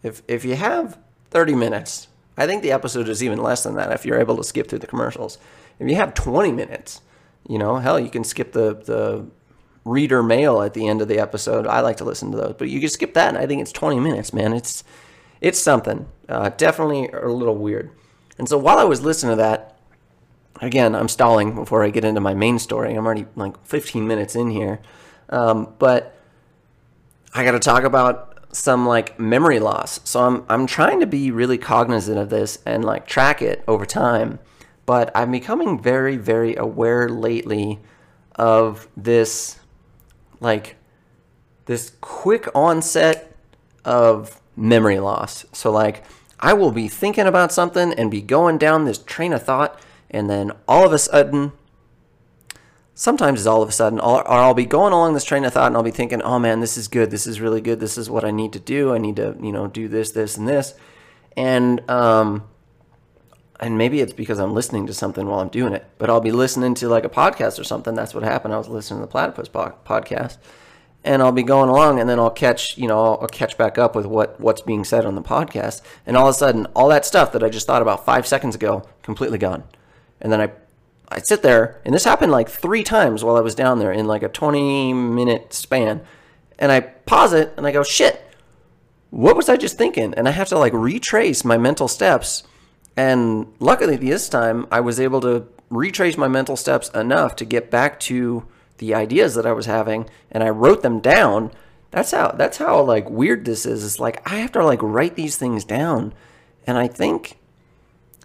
If, 0.03 0.21
if 0.27 0.45
you 0.45 0.55
have 0.55 0.99
30 1.31 1.55
minutes, 1.55 2.07
I 2.37 2.45
think 2.45 2.61
the 2.61 2.71
episode 2.71 3.09
is 3.09 3.23
even 3.23 3.41
less 3.41 3.63
than 3.63 3.75
that 3.75 3.91
if 3.91 4.05
you're 4.05 4.19
able 4.19 4.37
to 4.37 4.43
skip 4.43 4.67
through 4.67 4.79
the 4.79 4.87
commercials. 4.87 5.39
If 5.79 5.89
you 5.89 5.95
have 5.95 6.13
20 6.13 6.51
minutes, 6.51 7.01
you 7.47 7.57
know, 7.57 7.77
hell, 7.77 7.99
you 7.99 8.09
can 8.09 8.23
skip 8.23 8.51
the, 8.51 8.75
the 8.75 9.25
reader 9.85 10.23
mail 10.23 10.61
at 10.61 10.73
the 10.73 10.87
end 10.87 11.01
of 11.01 11.07
the 11.07 11.19
episode. 11.19 11.67
I 11.67 11.79
like 11.79 11.97
to 11.97 12.03
listen 12.03 12.31
to 12.31 12.37
those, 12.37 12.55
but 12.57 12.69
you 12.69 12.79
can 12.79 12.89
skip 12.89 13.13
that, 13.13 13.29
and 13.29 13.37
I 13.37 13.45
think 13.45 13.61
it's 13.61 13.71
20 13.71 13.99
minutes, 13.99 14.33
man. 14.33 14.51
It's 14.51 14.83
it's 15.41 15.59
something. 15.59 16.07
Uh, 16.27 16.49
definitely 16.49 17.07
a 17.09 17.27
little 17.27 17.55
weird. 17.55 17.91
And 18.37 18.49
so 18.49 18.57
while 18.57 18.79
I 18.79 18.83
was 18.83 19.01
listening 19.01 19.33
to 19.33 19.41
that, 19.43 19.77
again, 20.61 20.95
I'm 20.95 21.07
stalling 21.07 21.53
before 21.55 21.83
I 21.83 21.89
get 21.89 22.03
into 22.03 22.21
my 22.21 22.33
main 22.33 22.57
story. 22.57 22.95
I'm 22.95 23.05
already 23.05 23.27
like 23.35 23.63
15 23.65 24.07
minutes 24.07 24.35
in 24.35 24.49
here. 24.49 24.79
Um, 25.29 25.73
but 25.77 26.17
I 27.33 27.43
got 27.43 27.51
to 27.51 27.59
talk 27.59 27.83
about 27.83 28.35
some 28.55 28.87
like 28.87 29.19
memory 29.19 29.59
loss. 29.59 29.99
So 30.03 30.21
I'm 30.21 30.45
I'm 30.47 30.65
trying 30.65 31.01
to 31.01 31.05
be 31.05 31.31
really 31.31 31.57
cognizant 31.57 32.17
of 32.17 32.29
this 32.29 32.57
and 32.65 32.83
like 32.83 33.05
track 33.05 33.41
it 33.41 33.63
over 33.67 33.85
time. 33.85 34.39
But 34.85 35.11
I'm 35.13 35.31
becoming 35.31 35.81
very 35.81 36.15
very 36.17 36.55
aware 36.55 37.09
lately 37.09 37.79
of 38.35 38.87
this 38.95 39.59
like 40.39 40.75
this 41.65 41.91
quick 42.01 42.47
onset 42.53 43.35
of 43.83 44.41
memory 44.55 44.99
loss. 44.99 45.45
So, 45.51 45.71
like, 45.71 46.03
I 46.39 46.53
will 46.53 46.71
be 46.71 46.87
thinking 46.87 47.25
about 47.25 47.51
something 47.51 47.93
and 47.93 48.11
be 48.11 48.21
going 48.21 48.57
down 48.57 48.85
this 48.85 48.97
train 48.97 49.33
of 49.33 49.43
thought, 49.43 49.79
and 50.09 50.29
then 50.29 50.51
all 50.67 50.85
of 50.85 50.93
a 50.93 50.99
sudden, 50.99 51.53
sometimes 52.93 53.41
is 53.41 53.47
all 53.47 53.61
of 53.61 53.69
a 53.69 53.73
sudden, 53.73 53.99
or 53.99 54.27
I'll 54.29 54.53
be 54.53 54.65
going 54.65 54.93
along 54.93 55.13
this 55.13 55.25
train 55.25 55.43
of 55.43 55.53
thought 55.53 55.67
and 55.67 55.75
I'll 55.75 55.83
be 55.83 55.91
thinking, 55.91 56.21
oh 56.21 56.39
man, 56.39 56.61
this 56.61 56.77
is 56.77 56.87
good. 56.87 57.11
This 57.11 57.27
is 57.27 57.41
really 57.41 57.61
good. 57.61 57.79
This 57.79 57.97
is 57.97 58.09
what 58.09 58.23
I 58.23 58.31
need 58.31 58.53
to 58.53 58.59
do. 58.59 58.93
I 58.93 58.97
need 58.97 59.17
to, 59.17 59.35
you 59.41 59.51
know, 59.51 59.67
do 59.67 59.87
this, 59.87 60.11
this, 60.11 60.37
and 60.37 60.47
this. 60.47 60.73
And, 61.35 61.87
um, 61.89 62.45
and 63.59 63.77
maybe 63.77 64.01
it's 64.01 64.13
because 64.13 64.39
I'm 64.39 64.53
listening 64.53 64.87
to 64.87 64.93
something 64.93 65.27
while 65.27 65.39
I'm 65.39 65.49
doing 65.49 65.73
it, 65.73 65.85
but 65.97 66.09
I'll 66.09 66.21
be 66.21 66.31
listening 66.31 66.73
to 66.75 66.89
like 66.89 67.05
a 67.05 67.09
podcast 67.09 67.59
or 67.59 67.63
something. 67.63 67.95
That's 67.95 68.13
what 68.13 68.23
happened. 68.23 68.53
I 68.53 68.57
was 68.57 68.67
listening 68.67 68.99
to 68.99 69.05
the 69.05 69.11
Platypus 69.11 69.47
po- 69.47 69.75
podcast 69.85 70.37
and 71.05 71.21
I'll 71.21 71.31
be 71.31 71.43
going 71.43 71.69
along 71.69 71.99
and 71.99 72.09
then 72.09 72.19
I'll 72.19 72.31
catch, 72.31 72.77
you 72.77 72.87
know, 72.87 73.01
I'll, 73.01 73.19
I'll 73.21 73.27
catch 73.27 73.57
back 73.57 73.77
up 73.77 73.95
with 73.95 74.05
what, 74.05 74.39
what's 74.39 74.61
being 74.61 74.83
said 74.83 75.05
on 75.05 75.15
the 75.15 75.21
podcast. 75.21 75.81
And 76.05 76.17
all 76.17 76.27
of 76.27 76.35
a 76.35 76.37
sudden, 76.37 76.65
all 76.75 76.89
that 76.89 77.05
stuff 77.05 77.31
that 77.31 77.43
I 77.43 77.49
just 77.49 77.67
thought 77.67 77.81
about 77.81 78.05
five 78.05 78.27
seconds 78.27 78.55
ago, 78.55 78.83
completely 79.03 79.37
gone. 79.37 79.63
And 80.19 80.31
then 80.31 80.41
I, 80.41 80.51
I 81.09 81.19
sit 81.19 81.41
there 81.41 81.79
and 81.85 81.93
this 81.93 82.03
happened 82.03 82.31
like 82.31 82.49
three 82.49 82.83
times 82.83 83.23
while 83.23 83.37
I 83.37 83.41
was 83.41 83.55
down 83.55 83.79
there 83.79 83.91
in 83.91 84.07
like 84.07 84.23
a 84.23 84.29
20 84.29 84.93
minute 84.93 85.53
span. 85.53 86.01
And 86.57 86.71
I 86.71 86.81
pause 86.81 87.31
it 87.33 87.53
and 87.55 87.65
I 87.65 87.71
go, 87.71 87.83
shit, 87.83 88.21
what 89.11 89.37
was 89.37 89.47
I 89.47 89.55
just 89.55 89.77
thinking? 89.77 90.13
And 90.15 90.27
I 90.27 90.31
have 90.31 90.49
to 90.49 90.57
like 90.57 90.73
retrace 90.73 91.45
my 91.45 91.57
mental 91.57 91.87
steps 91.87 92.43
and 92.97 93.53
luckily, 93.59 93.97
this 93.97 94.29
time 94.29 94.67
I 94.71 94.79
was 94.79 94.99
able 94.99 95.21
to 95.21 95.47
retrace 95.69 96.17
my 96.17 96.27
mental 96.27 96.55
steps 96.55 96.89
enough 96.89 97.35
to 97.37 97.45
get 97.45 97.71
back 97.71 97.99
to 98.01 98.45
the 98.77 98.93
ideas 98.93 99.35
that 99.35 99.45
I 99.45 99.53
was 99.53 99.65
having, 99.65 100.09
and 100.31 100.43
I 100.43 100.49
wrote 100.49 100.81
them 100.81 100.99
down. 100.99 101.51
That's 101.91 102.11
how 102.11 102.31
that's 102.31 102.57
how 102.57 102.81
like 102.81 103.09
weird 103.09 103.45
this 103.45 103.65
is. 103.65 103.83
It's 103.83 103.99
like 103.99 104.21
I 104.29 104.37
have 104.37 104.51
to 104.53 104.65
like 104.65 104.81
write 104.81 105.15
these 105.15 105.37
things 105.37 105.63
down, 105.63 106.13
and 106.67 106.77
I 106.77 106.87
think 106.87 107.37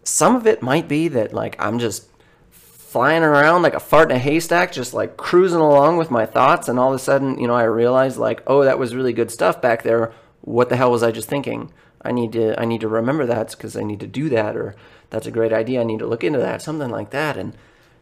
some 0.05 0.35
of 0.37 0.47
it 0.47 0.63
might 0.63 0.89
be 0.89 1.09
that 1.09 1.33
like 1.33 1.57
I'm 1.59 1.79
just 1.79 2.09
flying 2.51 3.23
around 3.23 3.63
like 3.63 3.75
a 3.75 3.81
fart 3.81 4.11
in 4.11 4.17
a 4.17 4.21
haystack, 4.21 4.73
just 4.73 4.93
like 4.93 5.17
cruising 5.17 5.61
along 5.61 5.97
with 5.97 6.11
my 6.11 6.27
thoughts, 6.27 6.69
and 6.69 6.79
all 6.79 6.89
of 6.93 6.97
a 6.97 6.99
sudden, 6.99 7.39
you 7.39 7.47
know, 7.47 7.55
I 7.55 7.65
realize 7.65 8.19
like, 8.19 8.43
oh, 8.47 8.65
that 8.65 8.79
was 8.79 8.95
really 8.95 9.13
good 9.13 9.31
stuff 9.31 9.61
back 9.63 9.83
there. 9.83 10.13
What 10.41 10.69
the 10.69 10.77
hell 10.77 10.91
was 10.91 11.03
I 11.03 11.13
just 11.13 11.29
thinking? 11.29 11.73
I 12.03 12.13
need 12.13 12.33
to 12.33 12.59
I 12.61 12.65
need 12.65 12.81
to 12.81 12.89
remember 12.89 13.27
that 13.27 13.51
because 13.51 13.77
I 13.77 13.83
need 13.83 14.01
to 14.01 14.07
do 14.07 14.29
that 14.31 14.57
or 14.57 14.75
that's 15.11 15.27
a 15.27 15.31
great 15.31 15.53
idea. 15.53 15.81
I 15.81 15.85
need 15.85 15.99
to 15.99 16.07
look 16.07 16.25
into 16.25 16.39
that, 16.39 16.63
something 16.63 16.91
like 16.91 17.11
that. 17.11 17.37
And 17.37 17.57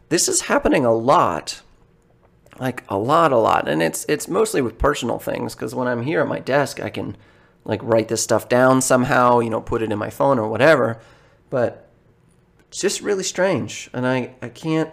this 0.09 0.27
is 0.27 0.41
happening 0.41 0.85
a 0.85 0.93
lot. 0.93 1.61
Like 2.59 2.83
a 2.89 2.97
lot, 2.97 3.31
a 3.31 3.37
lot. 3.37 3.67
And 3.67 3.81
it's 3.81 4.05
it's 4.07 4.27
mostly 4.27 4.61
with 4.61 4.77
personal 4.77 5.19
things 5.19 5.55
because 5.55 5.73
when 5.75 5.87
I'm 5.87 6.03
here 6.03 6.21
at 6.21 6.27
my 6.27 6.39
desk 6.39 6.79
I 6.79 6.89
can 6.89 7.17
like 7.65 7.81
write 7.83 8.07
this 8.07 8.23
stuff 8.23 8.49
down 8.49 8.81
somehow, 8.81 9.39
you 9.39 9.49
know, 9.49 9.61
put 9.61 9.81
it 9.81 9.91
in 9.91 9.99
my 9.99 10.09
phone 10.09 10.39
or 10.39 10.49
whatever. 10.49 10.99
But 11.49 11.89
it's 12.69 12.79
just 12.79 13.01
really 13.01 13.23
strange. 13.23 13.89
And 13.93 14.07
I, 14.07 14.35
I 14.41 14.49
can't 14.49 14.91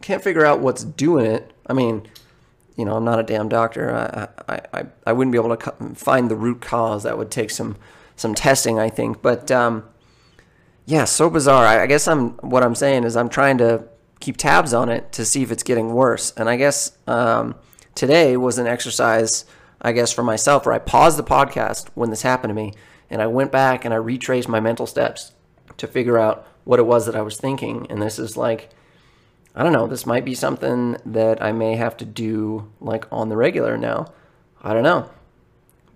can't 0.00 0.22
figure 0.22 0.46
out 0.46 0.60
what's 0.60 0.84
doing 0.84 1.26
it. 1.26 1.52
I 1.66 1.72
mean, 1.72 2.08
you 2.80 2.86
know, 2.86 2.96
I'm 2.96 3.04
not 3.04 3.20
a 3.20 3.22
damn 3.22 3.50
doctor. 3.50 3.94
I, 4.48 4.58
I, 4.72 4.86
I, 5.06 5.12
wouldn't 5.12 5.32
be 5.32 5.38
able 5.38 5.54
to 5.54 5.94
find 5.94 6.30
the 6.30 6.34
root 6.34 6.62
cause. 6.62 7.02
That 7.02 7.18
would 7.18 7.30
take 7.30 7.50
some, 7.50 7.76
some 8.16 8.34
testing, 8.34 8.78
I 8.78 8.88
think. 8.88 9.20
But 9.20 9.50
um, 9.50 9.84
yeah, 10.86 11.04
so 11.04 11.28
bizarre. 11.28 11.66
I, 11.66 11.82
I 11.82 11.86
guess 11.86 12.08
I'm 12.08 12.30
what 12.38 12.62
I'm 12.62 12.74
saying 12.74 13.04
is 13.04 13.18
I'm 13.18 13.28
trying 13.28 13.58
to 13.58 13.84
keep 14.18 14.38
tabs 14.38 14.72
on 14.72 14.88
it 14.88 15.12
to 15.12 15.26
see 15.26 15.42
if 15.42 15.52
it's 15.52 15.62
getting 15.62 15.92
worse. 15.92 16.32
And 16.38 16.48
I 16.48 16.56
guess 16.56 16.96
um, 17.06 17.54
today 17.94 18.38
was 18.38 18.56
an 18.56 18.66
exercise, 18.66 19.44
I 19.82 19.92
guess, 19.92 20.10
for 20.10 20.22
myself 20.22 20.64
where 20.64 20.74
I 20.74 20.78
paused 20.78 21.18
the 21.18 21.22
podcast 21.22 21.90
when 21.94 22.08
this 22.08 22.22
happened 22.22 22.48
to 22.48 22.54
me 22.54 22.72
and 23.10 23.20
I 23.20 23.26
went 23.26 23.52
back 23.52 23.84
and 23.84 23.92
I 23.92 23.98
retraced 23.98 24.48
my 24.48 24.60
mental 24.60 24.86
steps 24.86 25.32
to 25.76 25.86
figure 25.86 26.18
out 26.18 26.46
what 26.64 26.78
it 26.78 26.86
was 26.86 27.04
that 27.04 27.14
I 27.14 27.20
was 27.20 27.36
thinking. 27.36 27.86
And 27.90 28.00
this 28.00 28.18
is 28.18 28.38
like 28.38 28.70
I 29.54 29.62
don't 29.62 29.72
know, 29.72 29.86
this 29.86 30.06
might 30.06 30.24
be 30.24 30.34
something 30.34 30.96
that 31.04 31.42
I 31.42 31.52
may 31.52 31.76
have 31.76 31.96
to 31.98 32.04
do 32.04 32.70
like 32.80 33.06
on 33.10 33.28
the 33.28 33.36
regular 33.36 33.76
now. 33.76 34.12
I 34.62 34.72
don't 34.72 34.82
know. 34.82 35.10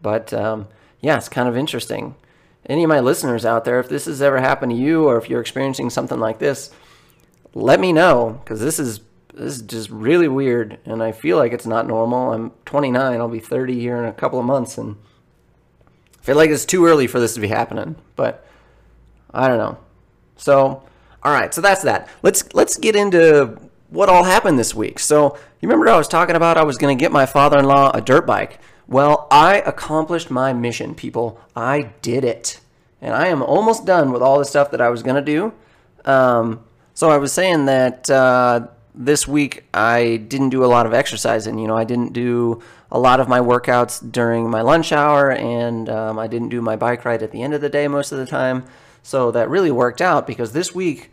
But 0.02 0.32
um, 0.32 0.68
yeah, 1.00 1.16
it's 1.16 1.28
kind 1.28 1.48
of 1.48 1.56
interesting. 1.56 2.16
Any 2.66 2.82
of 2.82 2.88
my 2.88 3.00
listeners 3.00 3.44
out 3.44 3.64
there, 3.64 3.78
if 3.78 3.88
this 3.88 4.06
has 4.06 4.22
ever 4.22 4.40
happened 4.40 4.72
to 4.72 4.78
you 4.78 5.04
or 5.04 5.18
if 5.18 5.28
you're 5.28 5.40
experiencing 5.40 5.90
something 5.90 6.18
like 6.18 6.38
this, 6.38 6.70
let 7.54 7.78
me 7.78 7.92
know 7.92 8.40
because 8.42 8.60
this 8.60 8.78
is 8.78 9.00
this 9.32 9.56
is 9.56 9.62
just 9.62 9.90
really 9.90 10.28
weird 10.28 10.78
and 10.84 11.02
I 11.02 11.12
feel 11.12 11.36
like 11.36 11.52
it's 11.52 11.66
not 11.66 11.86
normal. 11.86 12.32
I'm 12.32 12.52
29, 12.66 13.20
I'll 13.20 13.28
be 13.28 13.40
30 13.40 13.80
here 13.80 13.96
in 13.96 14.04
a 14.04 14.12
couple 14.12 14.38
of 14.38 14.44
months 14.44 14.78
and 14.78 14.96
I 16.20 16.22
feel 16.22 16.36
like 16.36 16.50
it's 16.50 16.64
too 16.64 16.86
early 16.86 17.06
for 17.06 17.18
this 17.18 17.34
to 17.34 17.40
be 17.40 17.48
happening, 17.48 17.96
but 18.16 18.46
I 19.32 19.48
don't 19.48 19.58
know. 19.58 19.78
So 20.36 20.84
all 21.24 21.32
right, 21.32 21.54
so 21.54 21.60
that's 21.60 21.82
that. 21.82 22.08
Let's 22.22 22.52
let's 22.54 22.76
get 22.76 22.94
into 22.94 23.58
what 23.88 24.08
all 24.08 24.24
happened 24.24 24.58
this 24.58 24.74
week. 24.74 24.98
So 24.98 25.38
you 25.60 25.68
remember 25.68 25.88
I 25.88 25.96
was 25.96 26.08
talking 26.08 26.36
about 26.36 26.58
I 26.58 26.64
was 26.64 26.76
going 26.76 26.96
to 26.96 27.02
get 27.02 27.12
my 27.12 27.26
father-in-law 27.26 27.92
a 27.94 28.00
dirt 28.00 28.26
bike. 28.26 28.58
Well, 28.86 29.26
I 29.30 29.60
accomplished 29.60 30.30
my 30.30 30.52
mission, 30.52 30.94
people. 30.94 31.40
I 31.56 31.92
did 32.02 32.24
it, 32.24 32.60
and 33.00 33.14
I 33.14 33.28
am 33.28 33.42
almost 33.42 33.86
done 33.86 34.12
with 34.12 34.20
all 34.20 34.38
the 34.38 34.44
stuff 34.44 34.70
that 34.72 34.80
I 34.82 34.90
was 34.90 35.02
going 35.02 35.16
to 35.16 35.22
do. 35.22 35.54
Um, 36.04 36.62
so 36.92 37.08
I 37.08 37.16
was 37.16 37.32
saying 37.32 37.64
that 37.64 38.10
uh, 38.10 38.66
this 38.94 39.26
week 39.26 39.64
I 39.72 40.16
didn't 40.16 40.50
do 40.50 40.64
a 40.64 40.66
lot 40.66 40.84
of 40.84 40.92
exercising. 40.92 41.58
You 41.58 41.66
know, 41.66 41.76
I 41.76 41.84
didn't 41.84 42.12
do 42.12 42.62
a 42.92 42.98
lot 42.98 43.20
of 43.20 43.28
my 43.28 43.40
workouts 43.40 44.12
during 44.12 44.50
my 44.50 44.60
lunch 44.60 44.92
hour, 44.92 45.32
and 45.32 45.88
um, 45.88 46.18
I 46.18 46.26
didn't 46.26 46.50
do 46.50 46.60
my 46.60 46.76
bike 46.76 47.06
ride 47.06 47.22
at 47.22 47.32
the 47.32 47.42
end 47.42 47.54
of 47.54 47.62
the 47.62 47.70
day 47.70 47.88
most 47.88 48.12
of 48.12 48.18
the 48.18 48.26
time. 48.26 48.64
So 49.04 49.30
that 49.32 49.50
really 49.50 49.70
worked 49.70 50.00
out 50.00 50.26
because 50.26 50.52
this 50.52 50.74
week 50.74 51.12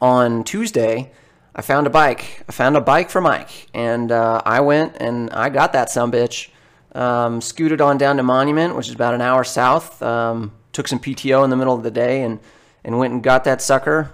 on 0.00 0.44
Tuesday, 0.44 1.10
I 1.56 1.60
found 1.60 1.88
a 1.88 1.90
bike. 1.90 2.44
I 2.48 2.52
found 2.52 2.76
a 2.76 2.80
bike 2.80 3.10
for 3.10 3.20
Mike, 3.20 3.66
and 3.74 4.12
uh, 4.12 4.42
I 4.46 4.60
went 4.60 4.96
and 5.00 5.30
I 5.30 5.48
got 5.48 5.72
that 5.72 5.90
some 5.90 6.12
bitch. 6.12 6.50
Um, 6.94 7.40
scooted 7.40 7.80
on 7.80 7.98
down 7.98 8.18
to 8.18 8.22
Monument, 8.22 8.76
which 8.76 8.86
is 8.86 8.94
about 8.94 9.12
an 9.12 9.20
hour 9.20 9.42
south. 9.42 10.00
Um, 10.02 10.52
took 10.72 10.86
some 10.86 11.00
PTO 11.00 11.42
in 11.42 11.50
the 11.50 11.56
middle 11.56 11.74
of 11.74 11.82
the 11.82 11.90
day 11.90 12.22
and 12.22 12.38
and 12.84 12.96
went 12.96 13.12
and 13.12 13.24
got 13.24 13.42
that 13.42 13.60
sucker. 13.60 14.12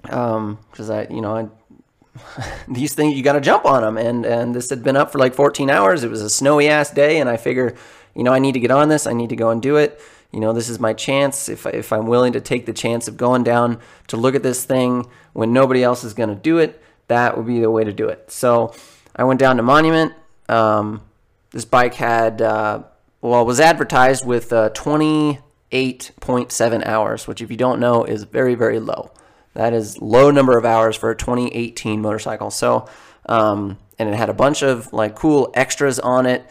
Because 0.00 0.90
um, 0.90 0.90
I, 0.90 1.06
you 1.10 1.20
know, 1.20 1.36
I, 1.36 2.48
these 2.68 2.94
things 2.94 3.14
you 3.14 3.22
got 3.22 3.34
to 3.34 3.42
jump 3.42 3.66
on 3.66 3.82
them, 3.82 3.98
and 3.98 4.24
and 4.24 4.54
this 4.54 4.70
had 4.70 4.82
been 4.82 4.96
up 4.96 5.12
for 5.12 5.18
like 5.18 5.34
14 5.34 5.68
hours. 5.68 6.02
It 6.02 6.10
was 6.10 6.22
a 6.22 6.30
snowy 6.30 6.70
ass 6.70 6.90
day, 6.90 7.20
and 7.20 7.28
I 7.28 7.36
figure, 7.36 7.74
you 8.14 8.24
know, 8.24 8.32
I 8.32 8.38
need 8.38 8.52
to 8.52 8.60
get 8.60 8.70
on 8.70 8.88
this. 8.88 9.06
I 9.06 9.12
need 9.12 9.28
to 9.28 9.36
go 9.36 9.50
and 9.50 9.60
do 9.60 9.76
it 9.76 10.00
you 10.32 10.40
know, 10.40 10.52
this 10.52 10.68
is 10.68 10.80
my 10.80 10.94
chance. 10.94 11.48
If, 11.48 11.66
if 11.66 11.92
I'm 11.92 12.06
willing 12.06 12.32
to 12.32 12.40
take 12.40 12.66
the 12.66 12.72
chance 12.72 13.06
of 13.06 13.16
going 13.16 13.44
down 13.44 13.78
to 14.08 14.16
look 14.16 14.34
at 14.34 14.42
this 14.42 14.64
thing 14.64 15.06
when 15.32 15.52
nobody 15.52 15.80
else 15.82 16.04
is 16.04 16.14
going 16.14 16.30
to 16.30 16.34
do 16.34 16.58
it, 16.58 16.82
that 17.08 17.36
would 17.36 17.46
be 17.46 17.60
the 17.60 17.70
way 17.70 17.84
to 17.84 17.92
do 17.92 18.08
it. 18.08 18.30
So 18.30 18.74
I 19.14 19.24
went 19.24 19.40
down 19.40 19.58
to 19.58 19.62
Monument. 19.62 20.14
Um, 20.48 21.02
this 21.50 21.66
bike 21.66 21.94
had, 21.94 22.40
uh, 22.40 22.84
well, 23.20 23.44
was 23.44 23.60
advertised 23.60 24.26
with 24.26 24.50
uh, 24.52 24.70
28.7 24.70 26.86
hours, 26.86 27.28
which, 27.28 27.42
if 27.42 27.50
you 27.50 27.58
don't 27.58 27.78
know, 27.78 28.04
is 28.04 28.24
very, 28.24 28.54
very 28.54 28.80
low. 28.80 29.10
That 29.54 29.74
is 29.74 30.00
low 30.00 30.30
number 30.30 30.56
of 30.56 30.64
hours 30.64 30.96
for 30.96 31.10
a 31.10 31.16
2018 31.16 32.00
motorcycle. 32.00 32.50
So, 32.50 32.88
um, 33.26 33.76
and 33.98 34.08
it 34.08 34.14
had 34.14 34.30
a 34.30 34.34
bunch 34.34 34.62
of 34.62 34.90
like 34.94 35.14
cool 35.14 35.52
extras 35.54 35.98
on 35.98 36.24
it. 36.24 36.46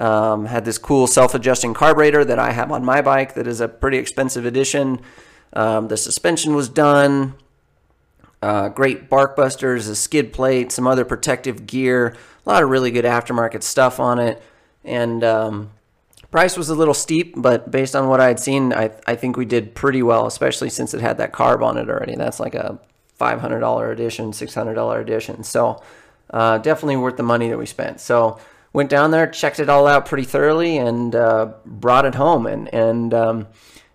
Um, 0.00 0.46
had 0.46 0.64
this 0.64 0.78
cool 0.78 1.06
self-adjusting 1.06 1.74
carburetor 1.74 2.24
that 2.24 2.38
I 2.38 2.52
have 2.52 2.72
on 2.72 2.82
my 2.82 3.02
bike 3.02 3.34
that 3.34 3.46
is 3.46 3.60
a 3.60 3.68
pretty 3.68 3.98
expensive 3.98 4.46
addition. 4.46 5.02
Um, 5.52 5.88
the 5.88 5.96
suspension 5.98 6.54
was 6.54 6.70
done. 6.70 7.34
Uh, 8.42 8.70
great 8.70 9.10
bark 9.10 9.36
busters, 9.36 9.88
a 9.88 9.94
skid 9.94 10.32
plate, 10.32 10.72
some 10.72 10.86
other 10.86 11.04
protective 11.04 11.66
gear, 11.66 12.16
a 12.46 12.48
lot 12.48 12.62
of 12.62 12.70
really 12.70 12.90
good 12.90 13.04
aftermarket 13.04 13.62
stuff 13.62 14.00
on 14.00 14.18
it. 14.18 14.42
And 14.82 15.22
um, 15.22 15.70
price 16.30 16.56
was 16.56 16.70
a 16.70 16.74
little 16.74 16.94
steep, 16.94 17.34
but 17.36 17.70
based 17.70 17.94
on 17.94 18.08
what 18.08 18.20
I 18.20 18.28
had 18.28 18.40
seen, 18.40 18.72
I, 18.72 18.92
I 19.06 19.16
think 19.16 19.36
we 19.36 19.44
did 19.44 19.74
pretty 19.74 20.02
well, 20.02 20.26
especially 20.26 20.70
since 20.70 20.94
it 20.94 21.02
had 21.02 21.18
that 21.18 21.32
carb 21.32 21.62
on 21.62 21.76
it 21.76 21.90
already. 21.90 22.14
That's 22.16 22.40
like 22.40 22.54
a 22.54 22.78
$500 23.20 23.92
edition, 23.92 24.32
$600 24.32 25.00
edition. 25.00 25.44
So 25.44 25.82
uh, 26.30 26.56
definitely 26.56 26.96
worth 26.96 27.18
the 27.18 27.22
money 27.22 27.50
that 27.50 27.58
we 27.58 27.66
spent. 27.66 28.00
So 28.00 28.40
went 28.72 28.90
down 28.90 29.10
there, 29.10 29.26
checked 29.26 29.60
it 29.60 29.68
all 29.68 29.86
out 29.86 30.06
pretty 30.06 30.24
thoroughly, 30.24 30.78
and 30.78 31.14
uh, 31.14 31.52
brought 31.64 32.04
it 32.04 32.14
home. 32.14 32.46
And 32.46 32.72
and 32.74 33.14
um, 33.14 33.48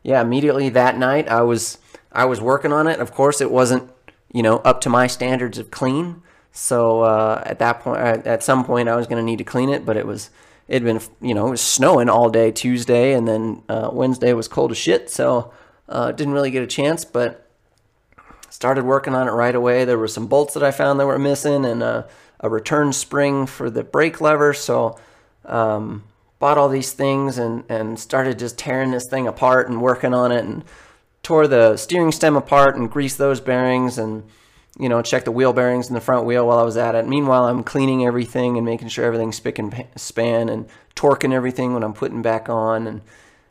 yeah, 0.04 0.22
immediately 0.22 0.70
that 0.70 0.98
night 0.98 1.28
I 1.28 1.42
was 1.42 1.78
I 2.12 2.26
was 2.26 2.42
working 2.42 2.72
on 2.72 2.88
it. 2.88 3.00
Of 3.00 3.12
course, 3.14 3.42
it 3.42 3.52
wasn't 3.52 3.90
you 4.32 4.44
know 4.44 4.58
up 4.60 4.82
to 4.82 4.90
my 4.90 5.08
standards 5.08 5.58
of 5.58 5.72
clean. 5.72 6.22
So 6.52 7.02
uh, 7.02 7.44
at 7.46 7.60
that 7.60 7.82
point, 7.82 8.00
at 8.00 8.42
some 8.42 8.64
point, 8.64 8.88
I 8.88 8.96
was 8.96 9.08
going 9.08 9.18
to 9.18 9.26
need 9.26 9.40
to 9.40 9.44
clean 9.44 9.70
it, 9.70 9.86
but 9.86 9.98
it 9.98 10.08
was 10.08 10.30
it 10.68 10.76
had 10.76 10.84
been 10.84 11.02
you 11.22 11.34
know 11.34 11.48
it 11.48 11.52
was 11.52 11.62
snowing 11.62 12.10
all 12.10 12.30
day 12.30 12.52
Tuesday, 12.52 13.14
and 13.14 13.28
then 13.28 13.64
uh, 13.70 13.90
Wednesday 13.92 14.34
was 14.34 14.48
cold 14.48 14.72
as 14.72 14.78
shit. 14.78 15.10
So 15.10 15.54
uh, 15.90 16.12
didn't 16.12 16.34
really 16.34 16.52
get 16.52 16.64
a 16.64 16.68
chance, 16.68 17.06
but 17.06 17.46
started 18.50 18.86
working 18.86 19.14
on 19.14 19.28
it 19.28 19.32
right 19.32 19.54
away. 19.54 19.84
There 19.84 19.98
were 19.98 20.08
some 20.08 20.28
bolts 20.28 20.54
that 20.54 20.64
I 20.64 20.72
found 20.72 21.00
that 21.00 21.06
were 21.06 21.20
missing, 21.20 21.66
and 21.66 21.84
uh, 21.84 22.04
a 22.40 22.50
return 22.50 22.94
spring 22.94 23.46
for 23.46 23.70
the 23.70 23.84
brake 23.84 24.22
lever. 24.22 24.54
So 24.54 25.00
um, 25.46 26.04
bought 26.40 26.58
all 26.58 26.70
these 26.70 26.94
things 26.94 27.38
and, 27.38 27.64
and 27.70 28.00
started 28.00 28.40
just 28.40 28.58
tearing 28.58 28.92
this 28.92 29.08
thing 29.10 29.28
apart 29.28 29.70
and 29.70 29.82
working 29.82 30.14
on 30.14 30.32
it 30.32 30.44
and 30.46 30.64
tore 31.24 31.48
the 31.48 31.78
steering 31.78 32.12
stem 32.12 32.36
apart 32.36 32.76
and 32.76 32.92
greased 32.92 33.18
those 33.18 33.40
bearings 33.40 33.98
and 33.98 34.24
you 34.78 34.90
know, 34.90 35.02
checked 35.02 35.26
the 35.26 35.32
wheel 35.32 35.54
bearings 35.54 35.88
in 35.88 35.94
the 35.94 36.02
front 36.02 36.26
wheel 36.26 36.48
while 36.48 36.60
I 36.60 36.64
was 36.64 36.78
at 36.78 36.96
it. 36.96 37.08
Meanwhile, 37.08 37.46
I'm 37.46 37.64
cleaning 37.64 38.06
everything 38.06 38.58
and 38.58 38.66
making 38.66 38.90
sure 38.90 39.06
everything's 39.06 39.38
spick 39.38 39.58
and 39.58 39.86
span 39.96 40.50
and 40.50 40.68
torquing 40.96 41.34
everything 41.34 41.74
when 41.74 41.84
I'm 41.84 41.94
putting 41.94 42.22
back 42.22 42.50
on. 42.50 42.88
And 42.88 43.02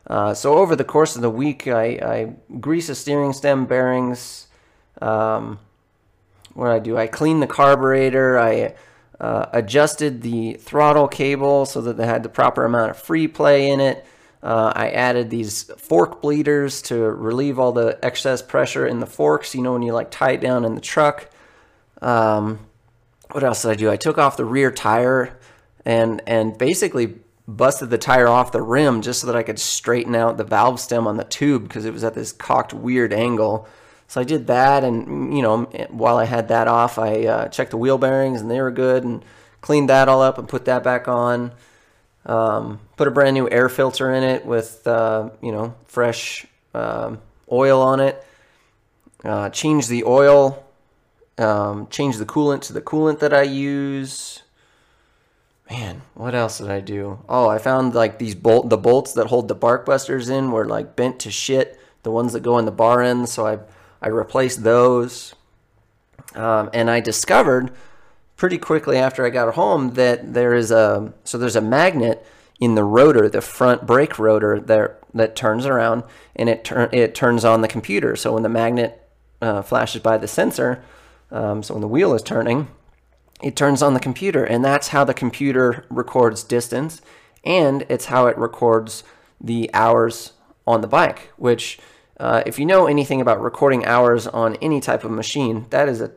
uh, 0.06 0.34
so 0.34 0.58
over 0.58 0.76
the 0.76 0.84
course 0.84 1.16
of 1.16 1.22
the 1.22 1.30
week, 1.30 1.66
I, 1.66 1.84
I 1.84 2.34
grease 2.60 2.88
the 2.88 2.94
steering 2.94 3.32
stem 3.32 3.64
bearings. 3.64 4.48
Um, 5.00 5.58
what 6.54 6.70
I 6.70 6.78
do, 6.78 6.96
I 6.96 7.06
clean 7.06 7.40
the 7.40 7.46
carburetor. 7.46 8.38
I 8.38 8.74
uh, 9.20 9.46
adjusted 9.52 10.22
the 10.22 10.54
throttle 10.54 11.08
cable 11.08 11.66
so 11.66 11.80
that 11.82 11.96
they 11.96 12.06
had 12.06 12.22
the 12.22 12.28
proper 12.28 12.64
amount 12.64 12.90
of 12.90 12.96
free 12.96 13.28
play 13.28 13.70
in 13.70 13.80
it. 13.80 14.04
Uh, 14.42 14.72
I 14.74 14.90
added 14.90 15.30
these 15.30 15.64
fork 15.78 16.20
bleeders 16.20 16.82
to 16.82 16.96
relieve 16.96 17.58
all 17.58 17.72
the 17.72 17.98
excess 18.02 18.42
pressure 18.42 18.86
in 18.86 19.00
the 19.00 19.06
forks, 19.06 19.54
you 19.54 19.62
know, 19.62 19.72
when 19.72 19.82
you 19.82 19.92
like 19.92 20.10
tie 20.10 20.32
it 20.32 20.40
down 20.40 20.64
in 20.64 20.74
the 20.74 20.80
truck. 20.80 21.30
Um, 22.02 22.58
what 23.30 23.42
else 23.42 23.62
did 23.62 23.70
I 23.70 23.74
do? 23.74 23.90
I 23.90 23.96
took 23.96 24.18
off 24.18 24.36
the 24.36 24.44
rear 24.44 24.70
tire 24.70 25.38
and 25.84 26.22
and 26.26 26.56
basically 26.58 27.18
busted 27.48 27.90
the 27.90 27.98
tire 27.98 28.28
off 28.28 28.52
the 28.52 28.62
rim 28.62 29.02
just 29.02 29.20
so 29.20 29.26
that 29.26 29.36
I 29.36 29.42
could 29.42 29.58
straighten 29.58 30.14
out 30.14 30.36
the 30.36 30.44
valve 30.44 30.80
stem 30.80 31.06
on 31.06 31.16
the 31.16 31.24
tube 31.24 31.62
because 31.62 31.84
it 31.84 31.92
was 31.92 32.04
at 32.04 32.14
this 32.14 32.32
cocked 32.32 32.72
weird 32.72 33.12
angle. 33.12 33.66
So 34.06 34.20
I 34.20 34.24
did 34.24 34.46
that, 34.46 34.84
and 34.84 35.36
you 35.36 35.42
know, 35.42 35.62
while 35.90 36.18
I 36.18 36.24
had 36.24 36.48
that 36.48 36.68
off, 36.68 36.98
I 36.98 37.26
uh, 37.26 37.48
checked 37.48 37.70
the 37.70 37.76
wheel 37.76 37.98
bearings 37.98 38.40
and 38.40 38.50
they 38.50 38.60
were 38.60 38.70
good, 38.70 39.02
and 39.04 39.24
cleaned 39.60 39.88
that 39.88 40.08
all 40.08 40.20
up 40.20 40.38
and 40.38 40.48
put 40.48 40.66
that 40.66 40.84
back 40.84 41.08
on. 41.08 41.52
Um, 42.26 42.80
put 42.96 43.08
a 43.08 43.10
brand 43.10 43.34
new 43.34 43.48
air 43.50 43.68
filter 43.68 44.12
in 44.12 44.22
it 44.22 44.46
with 44.46 44.86
uh, 44.86 45.30
you 45.42 45.52
know 45.52 45.74
fresh 45.86 46.46
um, 46.74 47.20
oil 47.50 47.80
on 47.80 48.00
it. 48.00 48.24
Uh, 49.24 49.48
change 49.50 49.88
the 49.88 50.04
oil. 50.04 50.64
Um, 51.36 51.88
change 51.88 52.18
the 52.18 52.26
coolant 52.26 52.60
to 52.62 52.72
the 52.72 52.80
coolant 52.80 53.18
that 53.18 53.32
I 53.32 53.42
use. 53.42 54.42
Man, 55.70 56.02
what 56.12 56.34
else 56.34 56.58
did 56.58 56.70
I 56.70 56.80
do? 56.80 57.20
Oh, 57.28 57.48
I 57.48 57.58
found 57.58 57.94
like 57.94 58.18
these 58.18 58.34
bolt 58.34 58.68
the 58.68 58.76
bolts 58.76 59.14
that 59.14 59.28
hold 59.28 59.48
the 59.48 59.54
bark 59.54 59.86
busters 59.86 60.28
in 60.28 60.52
were 60.52 60.66
like 60.66 60.94
bent 60.94 61.18
to 61.20 61.30
shit. 61.30 61.80
The 62.02 62.10
ones 62.10 62.34
that 62.34 62.40
go 62.40 62.58
in 62.58 62.66
the 62.66 62.70
bar 62.70 63.00
ends, 63.00 63.32
so 63.32 63.46
I 63.46 63.58
I 64.04 64.08
replaced 64.08 64.62
those. 64.62 65.34
Um, 66.34 66.68
and 66.74 66.90
I 66.90 67.00
discovered 67.00 67.72
pretty 68.36 68.58
quickly 68.58 68.98
after 68.98 69.24
I 69.24 69.30
got 69.30 69.54
home 69.54 69.94
that 69.94 70.34
there 70.34 70.54
is 70.54 70.70
a 70.70 71.12
so 71.24 71.38
there's 71.38 71.56
a 71.56 71.60
magnet 71.60 72.26
in 72.60 72.74
the 72.74 72.84
rotor, 72.84 73.28
the 73.28 73.40
front 73.40 73.86
brake 73.86 74.18
rotor 74.18 74.60
there 74.60 74.98
that 75.14 75.36
turns 75.36 75.64
around 75.64 76.04
and 76.36 76.48
it 76.48 76.64
turn 76.64 76.90
it 76.92 77.14
turns 77.14 77.44
on 77.44 77.62
the 77.62 77.68
computer. 77.68 78.14
So 78.14 78.34
when 78.34 78.42
the 78.42 78.48
magnet 78.48 79.08
uh, 79.40 79.62
flashes 79.62 80.02
by 80.02 80.18
the 80.18 80.28
sensor, 80.28 80.84
um, 81.30 81.62
so 81.62 81.74
when 81.74 81.80
the 81.80 81.88
wheel 81.88 82.14
is 82.14 82.22
turning, 82.22 82.68
it 83.42 83.56
turns 83.56 83.82
on 83.82 83.94
the 83.94 84.00
computer, 84.00 84.44
and 84.44 84.64
that's 84.64 84.88
how 84.88 85.04
the 85.04 85.14
computer 85.14 85.86
records 85.88 86.44
distance, 86.44 87.00
and 87.42 87.86
it's 87.88 88.06
how 88.06 88.26
it 88.26 88.36
records 88.36 89.02
the 89.40 89.70
hours 89.72 90.32
on 90.66 90.80
the 90.80 90.86
bike. 90.86 91.32
Which, 91.36 91.78
uh, 92.18 92.42
if 92.46 92.58
you 92.58 92.66
know 92.66 92.86
anything 92.86 93.20
about 93.20 93.40
recording 93.40 93.84
hours 93.84 94.26
on 94.26 94.56
any 94.56 94.80
type 94.80 95.04
of 95.04 95.10
machine, 95.10 95.66
that 95.70 95.88
is 95.88 96.00
a 96.00 96.12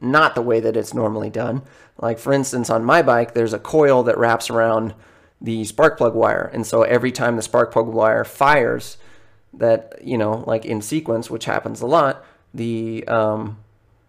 not 0.00 0.34
the 0.34 0.42
way 0.42 0.60
that 0.60 0.76
it's 0.76 0.94
normally 0.94 1.30
done. 1.30 1.62
Like 2.00 2.18
for 2.18 2.32
instance, 2.32 2.70
on 2.70 2.84
my 2.84 3.02
bike, 3.02 3.34
there's 3.34 3.52
a 3.52 3.58
coil 3.58 4.02
that 4.04 4.18
wraps 4.18 4.50
around 4.50 4.94
the 5.40 5.64
spark 5.64 5.98
plug 5.98 6.14
wire, 6.14 6.50
and 6.52 6.66
so 6.66 6.82
every 6.82 7.12
time 7.12 7.36
the 7.36 7.42
spark 7.42 7.72
plug 7.72 7.86
wire 7.86 8.24
fires, 8.24 8.96
that 9.54 9.94
you 10.02 10.18
know, 10.18 10.44
like 10.46 10.64
in 10.64 10.82
sequence, 10.82 11.30
which 11.30 11.44
happens 11.44 11.80
a 11.80 11.86
lot, 11.86 12.24
the 12.52 13.06
um, 13.06 13.58